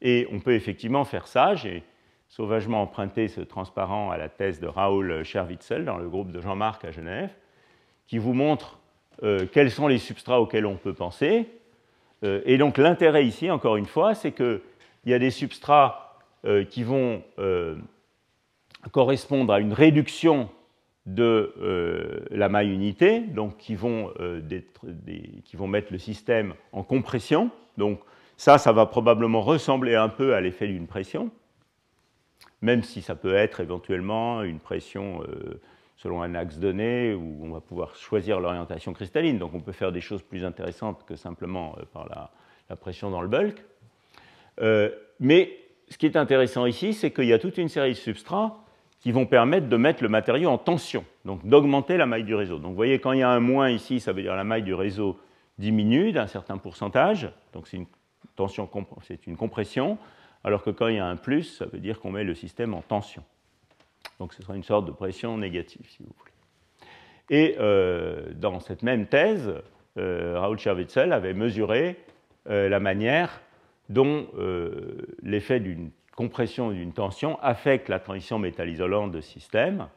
[0.00, 1.54] Et on peut effectivement faire ça.
[1.54, 1.82] J'ai
[2.28, 6.84] sauvagement emprunté ce transparent à la thèse de Raoul Scherwitzel dans le groupe de Jean-Marc
[6.84, 7.30] à Genève,
[8.06, 8.78] qui vous montre
[9.22, 11.48] euh, quels sont les substrats auxquels on peut penser.
[12.24, 14.60] Euh, et donc l'intérêt ici, encore une fois, c'est qu'il
[15.06, 17.22] y a des substrats euh, qui vont
[18.90, 20.50] correspondre à une réduction
[21.06, 24.40] de euh, la maille unité, donc qui vont, euh,
[25.44, 27.50] qui vont, mettre le système en compression.
[27.76, 28.00] Donc
[28.36, 31.30] ça, ça va probablement ressembler un peu à l'effet d'une pression,
[32.62, 35.60] même si ça peut être éventuellement une pression euh,
[35.96, 39.38] selon un axe donné, où on va pouvoir choisir l'orientation cristalline.
[39.38, 42.30] Donc on peut faire des choses plus intéressantes que simplement par la,
[42.70, 43.62] la, pression dans le bulk.
[45.20, 45.58] mais
[45.90, 48.63] ce qui est intéressant ici, c'est qu'il y a toute une série de substrats
[49.04, 52.58] qui vont permettre de mettre le matériau en tension, donc d'augmenter la maille du réseau.
[52.58, 54.62] Donc vous voyez, quand il y a un moins ici, ça veut dire la maille
[54.62, 55.18] du réseau
[55.58, 57.84] diminue d'un certain pourcentage, donc c'est une
[58.34, 58.66] tension,
[59.02, 59.98] c'est une compression,
[60.42, 62.72] alors que quand il y a un plus, ça veut dire qu'on met le système
[62.72, 63.22] en tension.
[64.20, 66.32] Donc ce sera une sorte de pression négative, si vous voulez.
[67.28, 69.52] Et euh, dans cette même thèse,
[69.98, 71.98] euh, Raoul Scherwitzel avait mesuré
[72.48, 73.42] euh, la manière
[73.90, 74.28] dont
[75.22, 79.88] l'effet d'une compression d'une tension affecte la transition métal-isolant de système.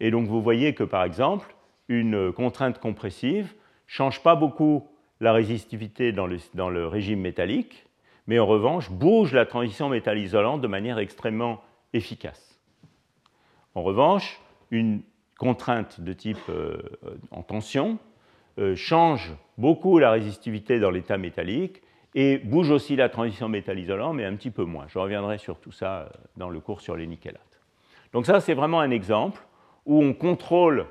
[0.00, 1.54] Et donc vous voyez que par exemple,
[1.88, 3.50] une contrainte compressive ne
[3.86, 4.88] change pas beaucoup
[5.20, 7.86] la résistivité dans le, régime métallique,
[8.26, 12.60] mais en revanche bouge la transition métal-isolant de manière extrêmement efficace.
[13.74, 14.40] En revanche,
[14.70, 15.00] une
[15.38, 16.78] contrainte de type euh,
[17.30, 17.98] en tension
[18.58, 21.82] euh, change beaucoup la résistivité dans l'état métallique
[22.16, 24.86] et bouge aussi la transition métal-isolant, mais un petit peu moins.
[24.88, 26.08] Je reviendrai sur tout ça euh,
[26.38, 27.60] dans le cours sur les nickelates.
[28.12, 29.42] Donc ça, c'est vraiment un exemple
[29.84, 30.86] où on contrôle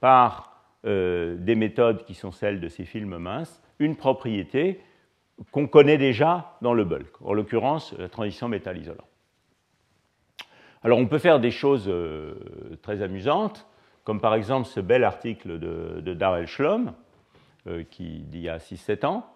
[0.00, 4.80] par euh, des méthodes qui sont celles de ces films minces une propriété
[5.52, 9.06] qu'on connaît déjà dans le bulk, en l'occurrence la transition métal-isolant.
[10.82, 12.34] Alors on peut faire des choses euh,
[12.80, 13.66] très amusantes,
[14.04, 16.94] comme par exemple ce bel article de, Darrell Schlom,
[17.90, 19.26] qui d'il y a 6-7 ans,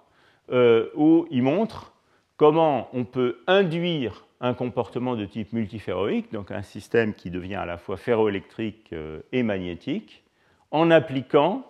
[0.52, 1.92] euh, où il montre
[2.36, 7.64] comment on peut induire un comportement de type multiferroïque, donc un système qui devient à
[7.64, 10.22] la fois ferroélectrique euh, et magnétique,
[10.70, 11.66] en appliquant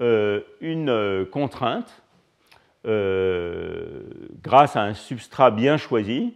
[0.00, 2.02] euh, une contrainte
[2.84, 6.32] grâce à un substrat bien choisi.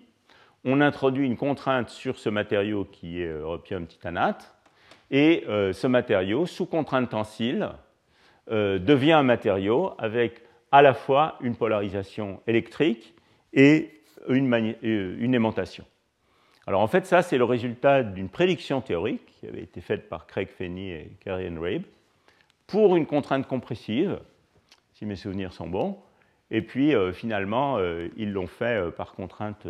[0.65, 4.55] On introduit une contrainte sur ce matériau qui est europium titanate,
[5.11, 7.71] et ce matériau, sous contrainte tensile,
[8.51, 10.43] devient un matériau avec
[10.73, 13.15] à la fois une polarisation électrique
[13.53, 15.85] et une, euh, une aimantation.
[16.67, 20.27] Alors en fait, ça, c'est le résultat d'une prédiction théorique qui avait été faite par
[20.27, 21.83] Craig Fenney et Karian Rabe
[22.67, 24.19] pour une contrainte compressive,
[24.95, 25.99] si mes souvenirs sont bons.
[26.51, 29.67] Et puis euh, finalement, euh, ils l'ont fait par contrainte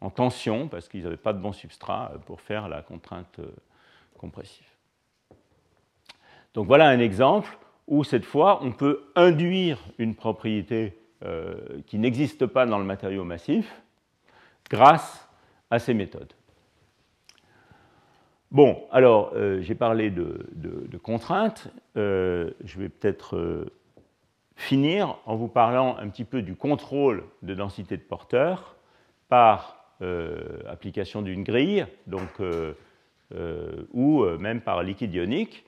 [0.00, 3.38] en tension parce qu'ils n'avaient pas de bon substrat pour faire la contrainte
[4.18, 4.66] compressive.
[6.54, 7.56] Donc voilà un exemple
[7.92, 10.96] où cette fois on peut induire une propriété
[11.26, 11.54] euh,
[11.86, 13.82] qui n'existe pas dans le matériau massif
[14.70, 15.28] grâce
[15.70, 16.32] à ces méthodes.
[18.50, 23.66] Bon, alors euh, j'ai parlé de, contraintes, euh, je vais peut-être
[24.56, 28.76] finir en vous parlant un petit peu du contrôle de densité de porteurs
[29.28, 29.78] par
[30.66, 32.42] application d'une grille, donc,
[33.92, 35.64] ou même par liquide ionique.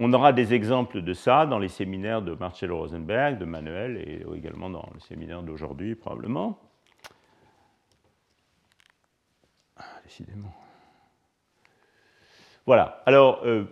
[0.00, 4.24] On aura des exemples de ça dans les séminaires de Marcello Rosenberg, de Manuel et
[4.36, 6.56] également dans le séminaire d'aujourd'hui probablement.
[9.76, 10.54] Ah, décidément.
[12.64, 13.02] Voilà.
[13.06, 13.64] Alors, euh,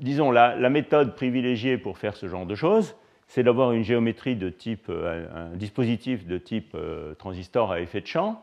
[0.00, 2.94] disons, la, méthode privilégiée pour faire ce genre de choses,
[3.26, 6.76] c'est d'avoir une géométrie de type, un, dispositif de type
[7.18, 8.42] transistor à effet de champ,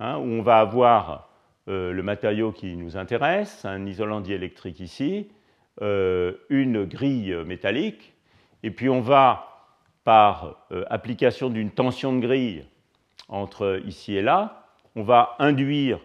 [0.00, 1.30] hein, où on va avoir
[1.66, 5.28] le matériau qui nous intéresse, un isolant diélectrique ici,
[5.80, 8.14] une grille métallique,
[8.62, 9.66] et puis on va,
[10.04, 12.64] par application d'une tension de grille
[13.28, 16.00] entre ici et là, on va induire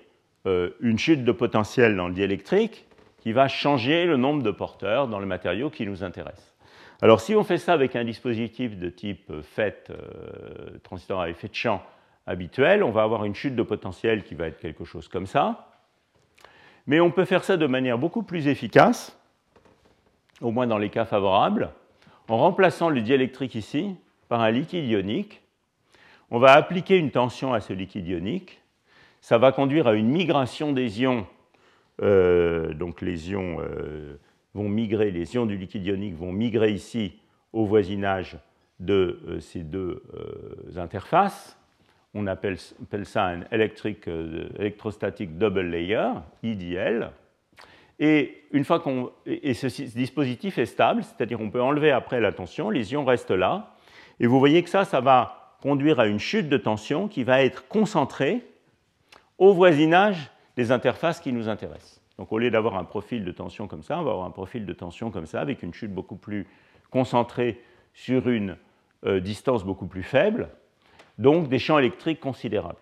[0.46, 2.86] euh, une chute de potentiel dans le diélectrique
[3.20, 6.54] qui va changer le nombre de porteurs dans le matériau qui nous intéresse.
[7.02, 11.48] Alors si on fait ça avec un dispositif de type FET, euh, transistor à effet
[11.48, 11.82] de champ
[12.28, 15.70] habituel, on va avoir une chute de potentiel qui va être quelque chose comme ça.
[16.86, 19.18] Mais on peut faire ça de manière beaucoup plus efficace,
[20.42, 21.72] au moins dans les cas favorables,
[22.28, 23.96] en remplaçant le diélectrique ici
[24.30, 25.42] par un liquide ionique.
[26.32, 28.64] On va appliquer une tension à ce liquide ionique
[29.24, 31.26] ça va conduire à une migration des ions.
[32.02, 34.18] Euh, donc les ions euh,
[34.54, 37.22] vont migrer, les ions du liquide ionique vont migrer ici
[37.54, 38.38] au voisinage
[38.82, 40.04] de euh, ces deux
[40.76, 41.58] interfaces.
[42.14, 42.58] On appelle,
[43.06, 46.10] ça un electrostatic double layer,
[46.44, 47.10] IDL.
[48.00, 48.84] Et une fois
[49.26, 53.32] et ce dispositif est stable, c'est-à-dire on peut enlever après la tension, les ions restent
[53.32, 53.76] là.
[54.20, 57.44] Et vous voyez que ça, ça va conduire à une chute de tension qui va
[57.44, 58.46] être concentrée
[59.38, 62.02] au voisinage des interfaces qui nous intéressent.
[62.18, 64.66] Donc au lieu d'avoir un profil de tension comme ça, on va avoir un profil
[64.66, 66.48] de tension comme ça, avec une chute beaucoup plus
[66.92, 67.60] concentrée
[67.94, 68.58] sur une
[69.06, 70.50] euh, distance beaucoup plus faible,
[71.18, 72.78] donc des champs électriques considérables.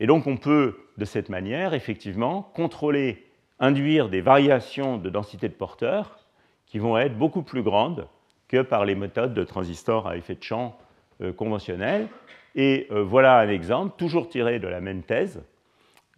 [0.00, 3.25] Et donc on peut, de cette manière, effectivement, contrôler,
[3.58, 6.18] induire des variations de densité de porteurs
[6.66, 8.06] qui vont être beaucoup plus grandes
[8.48, 10.76] que par les méthodes de transistors à effet de champ
[11.20, 12.08] euh, conventionnels,
[12.56, 15.42] et euh, voilà un exemple, toujours tiré de la même thèse,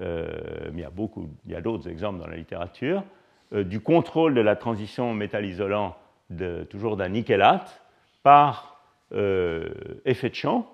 [0.00, 0.30] euh,
[0.72, 3.02] mais il y a, beaucoup, il y a d'autres exemples dans la littérature,
[3.52, 5.96] euh, du contrôle de la transition métal isolant
[6.68, 7.82] toujours d'un nickelate
[8.22, 10.70] par effet de champ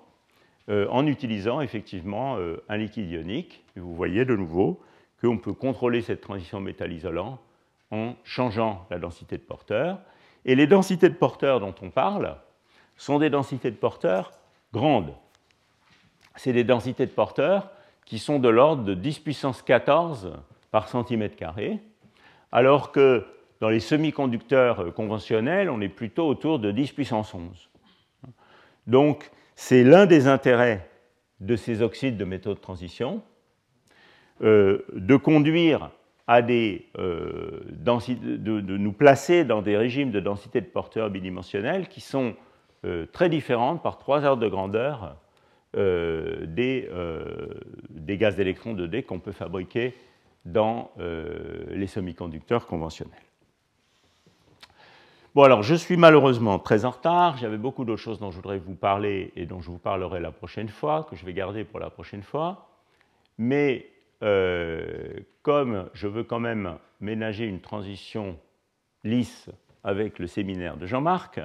[0.67, 2.37] en utilisant effectivement
[2.67, 3.63] un liquide ionique.
[3.77, 4.81] Vous voyez de nouveau
[5.21, 7.39] qu'on peut contrôler cette transition métal isolant
[7.91, 9.99] en changeant la densité de porteurs.
[10.45, 12.37] Et les densités de porteurs dont on parle
[12.97, 14.31] sont des densités de porteurs
[14.73, 15.13] grandes
[16.35, 17.71] c'est des densités de porteurs
[18.05, 20.33] qui sont de l'ordre de 10 puissance 14
[20.71, 21.79] par centimètre carré,
[22.51, 23.25] alors que
[23.61, 27.69] dans les semi-conducteurs conventionnels, on est plutôt autour de 10 puissance 11.
[28.85, 30.89] Donc, c'est l'un des intérêts
[31.39, 33.34] de ces oxydes de métaux de transition, euh,
[34.41, 35.89] de conduire
[36.27, 42.01] à des euh, de, nous placer dans des régimes de densité de porteurs bidimensionnels qui
[42.01, 42.35] sont
[42.83, 45.15] euh, très différentes par trois ordres de grandeur
[45.77, 47.25] euh, des, euh,
[47.89, 49.93] des, gaz d'électrons 2D qu'on peut fabriquer
[50.45, 53.13] dans euh, les semi-conducteurs conventionnels.
[55.33, 57.37] Bon, alors je suis malheureusement très en retard.
[57.37, 60.31] J'avais beaucoup d'autres choses dont je voudrais vous parler et dont je vous parlerai la
[60.31, 62.69] prochaine fois, que je vais garder pour la prochaine fois.
[63.37, 63.85] Mais
[65.41, 68.37] comme je veux quand même ménager une transition
[69.03, 69.49] lisse
[69.83, 71.39] avec le séminaire de Jean-Marc,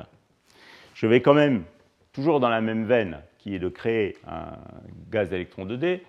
[0.95, 1.65] je vais quand même,
[2.13, 4.59] toujours dans la même veine, qui est de créer un
[5.11, 6.01] gaz d'électrons 2D,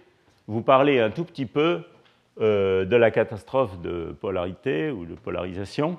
[0.47, 1.81] vous parlez un tout petit peu
[2.39, 5.97] euh, de la catastrophe de polarité ou de polarisation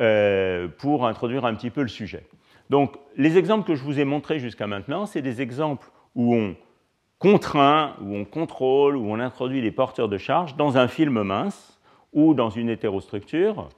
[0.00, 2.24] euh, pour introduire un petit peu le sujet.
[2.70, 6.56] Donc, les exemples que je vous ai montrés jusqu'à maintenant, c'est des exemples où on
[7.18, 11.78] contraint, où on contrôle, où on introduit les porteurs de charge dans un film mince
[12.12, 13.68] ou dans une hétérostructure.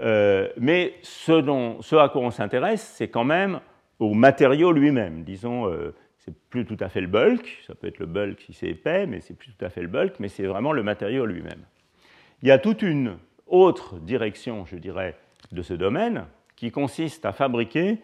[0.00, 3.60] Euh, mais ce, dont, à quoi on s'intéresse, c'est quand même
[3.98, 5.22] au matériau lui-même.
[5.22, 8.52] Disons, euh, c'est plus tout à fait le bulk, ça peut être le bulk si
[8.52, 11.26] c'est épais, mais c'est plus tout à fait le bulk, mais c'est vraiment le matériau
[11.26, 11.64] lui-même.
[12.42, 15.16] Il y a toute une autre direction, je dirais,
[15.52, 16.24] de ce domaine
[16.56, 17.98] qui consiste à fabriquer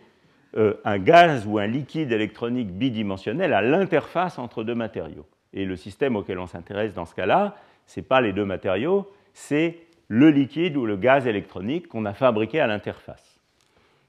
[0.56, 5.27] euh, un gaz ou un liquide électronique bidimensionnel à l'interface entre deux matériaux.
[5.52, 7.56] Et le système auquel on s'intéresse dans ce cas-là,
[7.86, 9.78] ce n'est pas les deux matériaux, c'est
[10.09, 13.39] le liquide ou le gaz électronique qu'on a fabriqué à l'interface.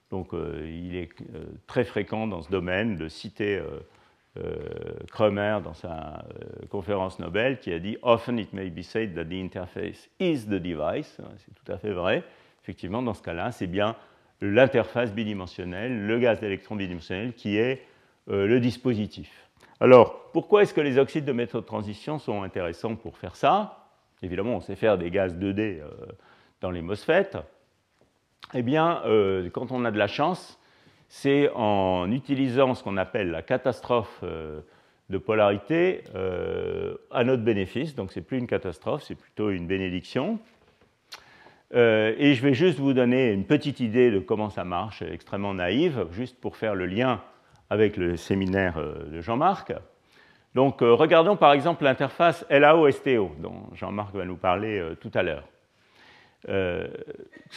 [0.10, 3.62] Donc euh, il est euh, très fréquent dans ce domaine de citer
[5.12, 6.24] Krömer dans sa
[6.70, 10.56] conférence Nobel qui a dit Often it may be said that the interface is the
[10.56, 11.18] device.
[11.38, 12.24] C'est tout à fait vrai.
[12.64, 13.96] Effectivement, dans ce cas-là, c'est bien
[14.42, 17.84] l'interface bidimensionnelle, le gaz d'électrons bidimensionnel qui est
[18.28, 19.30] le dispositif.
[19.80, 23.90] Alors, pourquoi est-ce que les oxydes de métaux de transition sont intéressants pour faire ça?
[24.22, 25.82] Évidemment, on sait faire des gaz 2D
[26.62, 27.32] dans les MOSFET.
[28.54, 30.60] Eh bien, euh, quand on a de la chance,
[31.08, 34.62] c'est en utilisant ce qu'on appelle la catastrophe euh,
[35.10, 37.96] de polarité euh, à notre bénéfice.
[37.96, 40.40] Donc, ce n'est plus une catastrophe, c'est plutôt une bénédiction.
[41.74, 46.06] Et je vais juste vous donner une petite idée de comment ça marche, extrêmement naïve,
[46.12, 47.22] juste pour faire le lien
[47.70, 48.78] avec le séminaire
[49.10, 49.74] de Jean-Marc.
[50.54, 55.48] Donc regardons par exemple l'interface LAO-STO, dont Jean-Marc va nous parler tout à l'heure.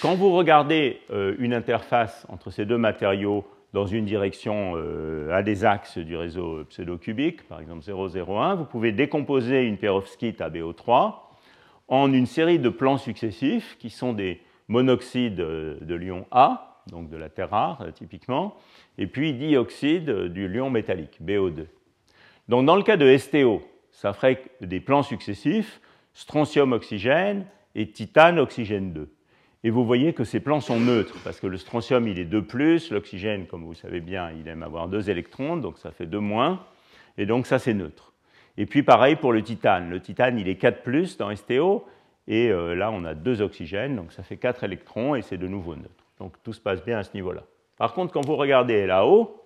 [0.00, 1.00] quand vous regardez
[1.38, 6.64] une interface entre ces deux matériaux dans une direction euh, à des axes du réseau
[6.70, 11.14] pseudo-cubique, par exemple 0,01, vous pouvez décomposer une perovskite à BO3
[11.88, 17.16] en une série de plans successifs qui sont des monoxydes de l'ion A, donc de
[17.16, 18.56] la terre rare typiquement,
[18.98, 21.66] et puis dioxyde du lion métallique, BO2.
[22.48, 25.80] Donc dans le cas de STO, ça ferait des plans successifs,
[26.14, 29.10] strontium-oxygène et titane-oxygène 2.
[29.64, 32.92] Et vous voyez que ces plans sont neutres, parce que le strontium, il est 2+,
[32.92, 36.58] l'oxygène, comme vous savez bien, il aime avoir 2 électrons, donc ça fait 2-,
[37.16, 38.13] et donc ça, c'est neutre.
[38.56, 39.90] Et puis pareil pour le titane.
[39.90, 41.86] Le titane, il est 4+, dans STO,
[42.26, 45.48] et euh, là, on a 2 oxygènes, donc ça fait 4 électrons, et c'est de
[45.48, 45.90] nouveau neutre.
[46.18, 47.42] Donc tout se passe bien à ce niveau-là.
[47.76, 49.42] Par contre, quand vous regardez là-haut,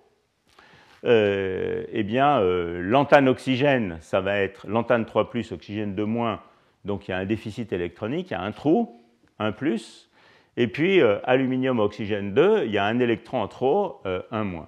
[1.05, 6.37] euh, eh bien, euh, l'antane oxygène, ça va être l'antane 3+, oxygène 2-,
[6.85, 9.01] donc il y a un déficit électronique, il y a un trou,
[9.39, 9.53] 1+,
[10.57, 14.67] et puis, aluminium oxygène 2, il y a un électron en trop, euh, un moins.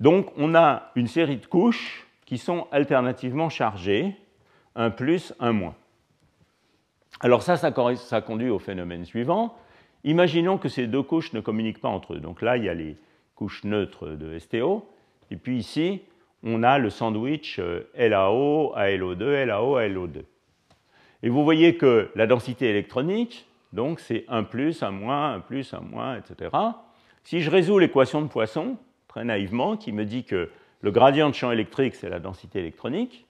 [0.00, 4.14] Donc, on a une série de couches qui sont alternativement chargées,
[4.76, 5.74] un plus, un moins.
[7.18, 9.56] Alors ça, ça, ça conduit au phénomène suivant.
[10.04, 12.20] Imaginons que ces deux couches ne communiquent pas entre eux.
[12.20, 12.96] Donc là, il y a les
[13.34, 14.88] couches neutres de STO.
[15.32, 16.02] Et puis ici,
[16.44, 20.22] on a le sandwich euh, LAO, ALO2, LAO, ALO2.
[21.24, 25.74] Et vous voyez que la densité électronique, donc c'est 1 plus, 1 moins, 1 plus,
[25.74, 26.56] 1 moins, etc.
[27.24, 28.76] Si je résous l'équation de Poisson,
[29.08, 30.48] très naïvement, qui me dit que
[30.80, 33.26] le gradient de champ électrique, c'est la densité électronique,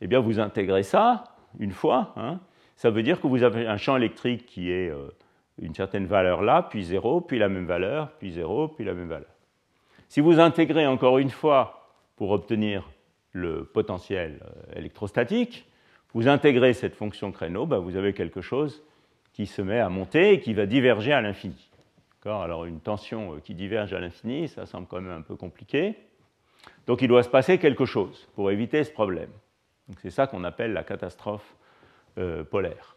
[0.00, 1.24] eh bien vous intégrez ça
[1.58, 2.12] une fois.
[2.16, 2.40] Hein.
[2.76, 5.08] ça veut dire que vous avez un champ électrique qui est euh,
[5.58, 9.08] une certaine valeur là, puis 0, puis la même valeur, puis 0, puis la même
[9.08, 9.28] valeur.
[10.08, 12.88] Si vous intégrez encore une fois pour obtenir
[13.32, 15.66] le potentiel euh, électrostatique,
[16.12, 18.82] vous intégrez cette fonction créneau, ben vous avez quelque chose
[19.32, 21.70] qui se met à monter et qui va diverger à l'infini.
[22.24, 25.96] Alors une tension euh, qui diverge à l'infini, ça semble quand même un peu compliqué.
[26.86, 29.30] Donc il doit se passer quelque chose pour éviter ce problème.
[30.02, 31.56] C'est ça qu'on appelle la catastrophe
[32.18, 32.96] euh, polaire.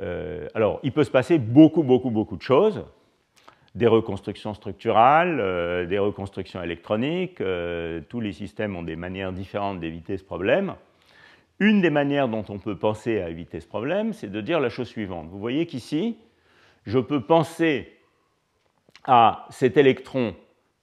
[0.00, 2.84] Euh, alors il peut se passer beaucoup, beaucoup, beaucoup de choses.
[3.74, 7.40] Des reconstructions structurales, des reconstructions électroniques,
[8.08, 10.74] tous les systèmes ont des manières différentes d'éviter ce problème.
[11.60, 14.68] Une des manières dont on peut penser à éviter ce problème, c'est de dire la
[14.68, 15.28] chose suivante.
[15.28, 16.16] Vous voyez qu'ici,
[16.86, 17.92] je peux penser
[19.04, 20.34] à cet électron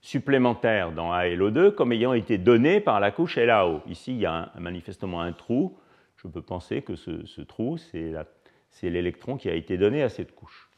[0.06, 3.82] supplémentaire dans ALO2 comme ayant été donné par la couche LAO.
[3.88, 5.76] Ici, il y a manifestement un trou.
[6.16, 10.70] Je peux penser que ce, trou, c'est l'électron qui a été donné à cette couche.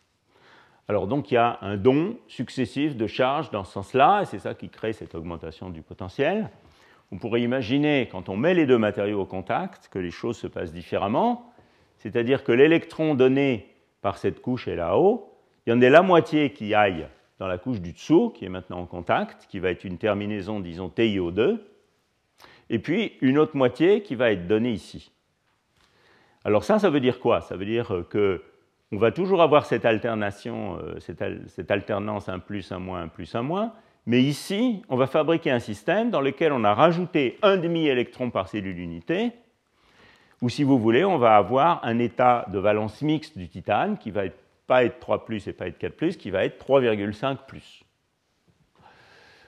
[0.89, 4.39] Alors donc, il y a un don successif de charge dans ce sens-là, et c'est
[4.39, 6.49] ça qui crée cette augmentation du potentiel.
[7.13, 10.47] On pourrait imaginer, quand on met les deux matériaux au contact, que les choses se
[10.47, 11.53] passent différemment,
[11.99, 15.35] c'est-à-dire que l'électron donné par cette couche là-haut,
[15.67, 17.07] il y en a la moitié qui aille
[17.39, 20.61] dans la couche du dessous, qui est maintenant en contact, qui va être une terminaison,
[20.61, 21.59] disons, TiO2,
[22.71, 25.13] et puis une autre moitié qui va être donnée ici.
[26.45, 27.41] Alors ça, ça veut dire quoi?
[27.41, 28.43] Ça veut dire que
[28.91, 33.35] on va toujours avoir cette alternation, euh, cette, alternance 1 plus, 1 moins, 1 plus,
[33.35, 33.73] 1 moins,
[34.07, 38.49] mais ici, on va fabriquer un système dans lequel on a rajouté un demi-électron par
[38.49, 39.33] cellule unité,
[40.41, 44.11] ou si vous voulez, on va avoir un état de valence mixte du titane qui
[44.11, 44.25] va
[44.69, 47.39] pas être 3 et pas être 4 qui va être 3,5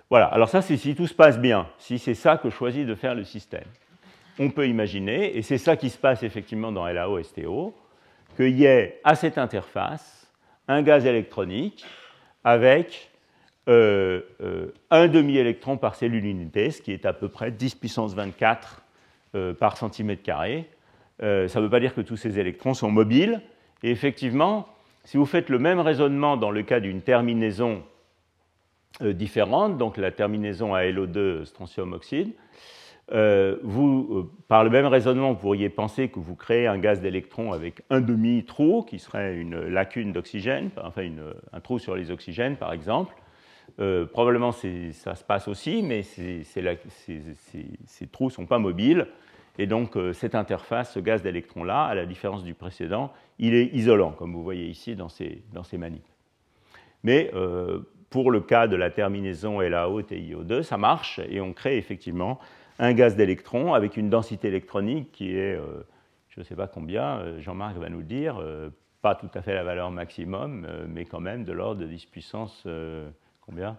[0.08, 2.96] Voilà, alors ça c'est si tout se passe bien, si c'est ça que choisit de
[2.96, 3.68] faire le système.
[4.38, 7.74] On peut imaginer, et c'est ça qui se passe effectivement dans LAO-STO,
[8.36, 10.32] qu'il y ait à cette interface
[10.66, 11.84] un gaz électronique
[12.42, 13.10] avec
[13.68, 18.14] euh, euh, un demi-électron par cellule unité, ce qui est à peu près 10 puissance
[18.14, 18.82] 24
[19.34, 20.70] euh, par centimètre carré.
[21.20, 23.42] ça ne veut pas dire que tous ces électrons sont mobiles.
[23.82, 24.66] Et effectivement,
[25.04, 27.82] si vous faites le même raisonnement dans le cas d'une terminaison
[29.00, 32.32] différente, donc la terminaison à LO2 strontium oxyde,
[33.62, 37.82] vous, par le même raisonnement, vous pourriez penser que vous créez un gaz d'électrons avec
[37.88, 41.02] un demi-trou, qui serait une lacune d'oxygène, enfin
[41.52, 43.14] un trou sur les oxygènes par exemple,
[43.78, 46.44] euh, probablement ça se passe aussi, mais ces,
[48.10, 49.06] trous ne sont pas mobiles.
[49.58, 53.66] Et donc euh, cette interface, ce gaz d'électrons-là, à la différence du précédent, il est
[53.74, 56.06] isolant, comme vous voyez ici dans ces, dans ces manips.
[57.02, 62.38] Mais euh, pour le cas de la terminaison LAO-TiO2, ça marche et on crée effectivement
[62.78, 65.58] un gaz d'électrons avec une densité électronique qui est,
[66.28, 68.42] je ne sais pas combien, Jean-Marc va nous le dire,
[69.02, 72.66] pas tout à fait la valeur maximum, mais quand même de l'ordre de 10 puissance
[73.42, 73.76] combien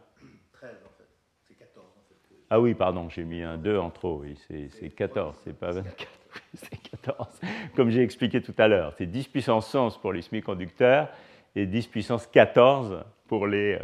[0.53, 1.10] 13 en fait,
[1.48, 2.35] c'est 14 en fait.
[2.53, 6.10] Ah oui, pardon, j'ai mis un 2 en trop, c'est 14, c'est pas 24,
[6.53, 7.41] c'est 14.
[7.76, 11.07] Comme j'ai expliqué tout à l'heure, c'est 10 puissance 11 pour les semi-conducteurs
[11.56, 13.80] et 10 puissance 14 pour les...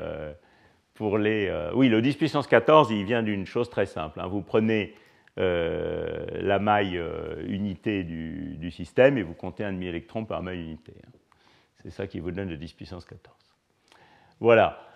[0.94, 4.19] pour les oui, le 10 puissance 14, il vient d'une chose très simple.
[4.19, 4.27] Hein.
[4.27, 4.94] Vous prenez
[5.39, 10.94] euh, la maille euh, unité du, système et vous comptez un demi-électron par maille unité.
[11.06, 11.11] Hein.
[11.84, 13.38] C'est ça qui vous donne le 10 puissance 14.
[14.39, 14.86] Voilà.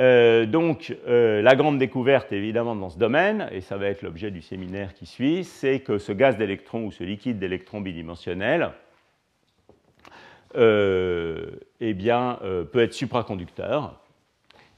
[0.00, 4.42] Euh, donc, la grande découverte, évidemment, dans ce domaine, et ça va être l'objet du
[4.42, 8.72] séminaire qui suit, c'est que ce gaz d'électrons ou ce liquide d'électrons bidimensionnel
[10.56, 12.38] eh bien,
[12.72, 14.00] peut être supraconducteur.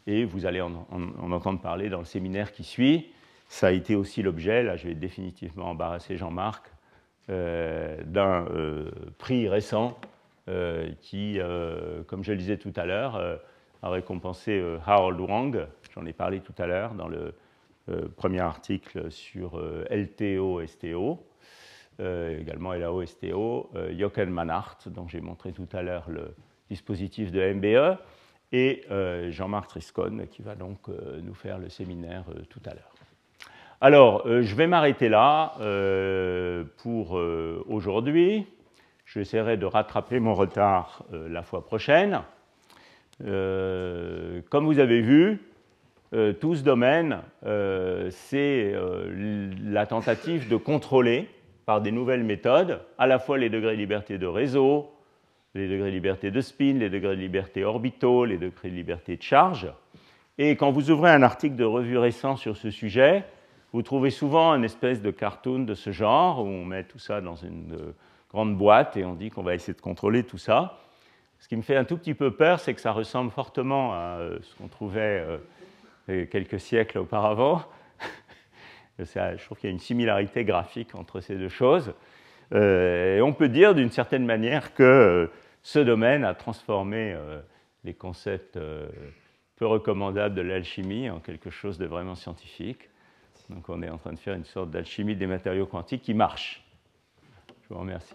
[0.07, 0.87] Et vous allez en,
[1.31, 3.11] entendre parler dans le séminaire qui suit.
[3.49, 6.65] Ça a été aussi l'objet, là je vais définitivement embarrasser Jean-Marc,
[7.31, 9.97] euh, d'un euh, prix récent
[10.49, 11.39] euh, qui,
[12.09, 13.41] comme je le disais tout à l'heure,
[13.83, 17.35] a récompensé Harold Wang, j'en ai parlé tout à l'heure dans le
[18.17, 19.61] premier article sur
[19.91, 21.27] LTO-STO,
[21.99, 26.35] également LAO-STO, Jochen Manhart, dont j'ai montré tout à l'heure le
[26.71, 27.99] dispositif de MBE,
[28.53, 28.85] et
[29.31, 32.93] Jean-Marc Triscon, qui va donc nous faire le séminaire tout à l'heure.
[33.85, 38.47] Alors, euh, je vais m'arrêter là euh, pour euh, aujourd'hui.
[39.07, 42.23] J'essaierai de rattraper mon retard la fois prochaine.
[43.21, 45.41] Comme vous avez vu,
[46.41, 47.19] tout ce domaine,
[48.11, 48.75] c'est
[49.65, 51.29] la tentative de contrôler
[51.65, 54.91] par des nouvelles méthodes à la fois les degrés de liberté de réseau,
[55.55, 59.17] les degrés de liberté de spin, les degrés de liberté orbitaux, les degrés de liberté
[59.17, 59.73] de charge.
[60.39, 63.25] Et quand vous ouvrez un article de revue récent sur ce sujet,
[63.73, 67.21] vous trouvez souvent une espèce de cartoon de ce genre où on met tout ça
[67.21, 67.95] dans une euh,
[68.31, 70.79] grande boîte et on dit qu'on va essayer de contrôler tout ça.
[71.43, 74.19] Ce qui me fait un tout petit peu peur, c'est que ça ressemble fortement à
[74.21, 75.27] euh, ce qu'on trouvait
[76.09, 77.65] euh, quelques siècles auparavant.
[79.01, 81.95] Je trouve qu'il y a une similarité graphique entre ces deux choses.
[82.55, 85.31] Et on peut dire d'une certaine manière que
[85.63, 87.17] ce domaine a transformé
[87.83, 88.59] les concepts
[89.57, 92.91] peu recommandables de l'alchimie en quelque chose de vraiment scientifique.
[93.49, 96.63] Donc on est en train de faire une sorte d'alchimie des matériaux quantiques qui marche.
[97.63, 98.15] Je vous remercie.